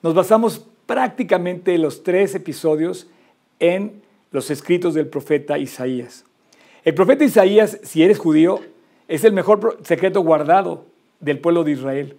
Nos 0.00 0.14
basamos 0.14 0.64
prácticamente 0.86 1.76
los 1.76 2.04
tres 2.04 2.36
episodios 2.36 3.10
en 3.58 4.00
los 4.30 4.52
escritos 4.52 4.94
del 4.94 5.08
profeta 5.08 5.58
Isaías. 5.58 6.24
El 6.84 6.94
profeta 6.94 7.24
Isaías, 7.24 7.80
si 7.82 8.04
eres 8.04 8.20
judío, 8.20 8.60
es 9.08 9.24
el 9.24 9.32
mejor 9.32 9.80
secreto 9.82 10.20
guardado 10.20 10.86
del 11.18 11.40
pueblo 11.40 11.64
de 11.64 11.72
Israel, 11.72 12.16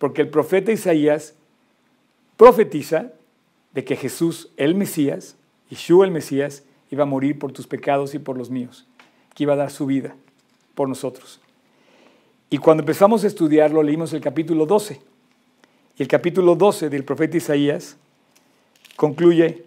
porque 0.00 0.22
el 0.22 0.30
profeta 0.30 0.72
Isaías 0.72 1.34
profetiza 2.38 3.12
de 3.74 3.84
que 3.84 3.96
Jesús, 3.96 4.48
el 4.56 4.74
Mesías, 4.74 5.36
Yeshua 5.68 6.06
el 6.06 6.10
Mesías, 6.10 6.64
iba 6.90 7.02
a 7.02 7.06
morir 7.06 7.38
por 7.38 7.52
tus 7.52 7.66
pecados 7.66 8.14
y 8.14 8.18
por 8.18 8.38
los 8.38 8.48
míos, 8.48 8.86
que 9.34 9.42
iba 9.42 9.52
a 9.52 9.56
dar 9.56 9.70
su 9.70 9.84
vida 9.84 10.16
por 10.74 10.88
nosotros. 10.88 11.38
Y 12.48 12.56
cuando 12.56 12.82
empezamos 12.82 13.24
a 13.24 13.26
estudiarlo, 13.26 13.82
leímos 13.82 14.14
el 14.14 14.22
capítulo 14.22 14.64
12. 14.64 15.02
Y 15.98 16.02
el 16.02 16.08
capítulo 16.08 16.56
12 16.56 16.88
del 16.88 17.04
profeta 17.04 17.36
Isaías 17.36 17.98
concluye 18.96 19.66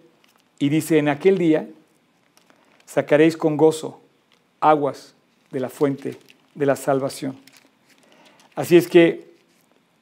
y 0.57 0.69
dice, 0.69 0.97
en 0.97 1.09
aquel 1.09 1.37
día 1.37 1.69
sacaréis 2.87 3.37
con 3.37 3.55
gozo 3.55 4.01
aguas 4.59 5.13
de 5.51 5.59
la 5.59 5.69
fuente 5.69 6.17
de 6.55 6.65
la 6.65 6.75
salvación. 6.75 7.37
Así 8.55 8.75
es 8.75 8.87
que 8.87 9.32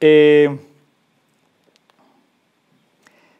eh, 0.02 0.58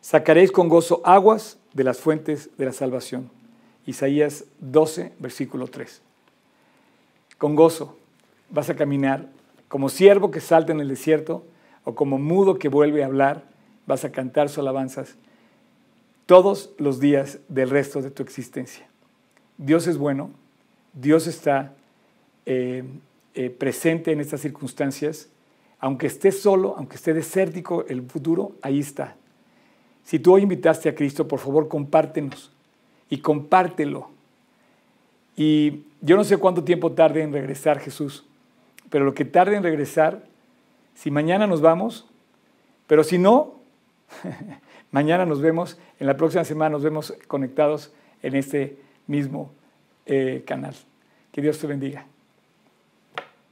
sacaréis 0.01 0.53
con 0.53 0.69
gozo 0.69 1.03
aguas 1.05 1.59
de 1.75 1.85
las 1.85 1.99
fuentes 1.99 2.51
de 2.57 2.65
la 2.65 2.73
salvación. 2.73 3.31
Isaías 3.85 4.45
12, 4.61 5.13
versículo 5.19 5.67
3. 5.67 6.01
Con 7.37 7.57
gozo 7.57 7.99
vas 8.49 8.71
a 8.71 8.77
caminar 8.77 9.29
como 9.67 9.89
siervo 9.89 10.31
que 10.31 10.41
salta 10.41 10.73
en 10.73 10.81
el 10.81 10.89
desierto 10.89 11.45
o 11.85 11.97
como 11.97 12.19
mudo 12.19 12.59
que 12.59 12.69
vuelve 12.69 13.03
a 13.03 13.07
hablar, 13.07 13.43
vas 13.87 14.05
a 14.05 14.13
cantar 14.13 14.49
sus 14.49 14.59
alabanzas 14.59 15.17
todos 16.27 16.71
los 16.79 17.01
días 17.01 17.41
del 17.49 17.71
resto 17.71 18.03
de 18.03 18.11
tu 18.11 18.23
existencia. 18.23 18.87
Dios 19.59 19.89
es 19.89 19.99
bueno, 19.99 20.31
Dios 20.93 21.27
está 21.27 21.75
eh, 22.47 22.85
eh, 23.35 23.51
presente 23.51 24.13
en 24.13 24.21
estas 24.21 24.43
circunstancias, 24.43 25.29
aunque 25.83 26.07
esté 26.07 26.31
solo, 26.31 26.77
aunque 26.79 26.95
esté 26.95 27.13
desértico 27.13 27.85
el 27.89 28.03
futuro, 28.03 28.53
ahí 28.63 28.79
está. 28.79 29.17
Si 30.05 30.21
tú 30.21 30.33
hoy 30.33 30.43
invitaste 30.43 30.89
a 30.89 30.95
Cristo, 30.95 31.27
por 31.27 31.41
favor 31.41 31.69
compártenos 31.69 32.53
y 33.11 33.19
compártelo. 33.19 34.09
Y 35.37 35.83
yo 36.01 36.17
no 36.17 36.23
sé 36.23 36.37
cuánto 36.37 36.63
tiempo 36.63 36.93
tarde 36.93 37.23
en 37.23 37.33
regresar 37.33 37.81
Jesús, 37.81 38.25
pero 38.91 39.05
lo 39.05 39.13
que 39.13 39.25
tarde 39.25 39.57
en 39.57 39.65
regresar, 39.65 40.25
si 40.95 41.11
mañana 41.11 41.49
nos 41.49 41.61
vamos, 41.61 42.09
pero 42.87 43.03
si 43.03 43.19
no, 43.19 43.55
mañana 44.93 45.27
nos 45.27 45.41
vemos, 45.41 45.81
en 45.99 46.07
la 46.07 46.17
próxima 46.17 46.45
semana 46.45 46.71
nos 46.71 46.85
vemos 46.85 47.13
conectados 47.27 47.93
en 48.23 48.37
este 48.37 48.79
mismo 49.09 49.51
eh, 50.07 50.45
canal. 50.47 50.77
Que 51.33 51.43
Dios 51.43 51.59
te 51.59 51.67
bendiga. 51.67 52.07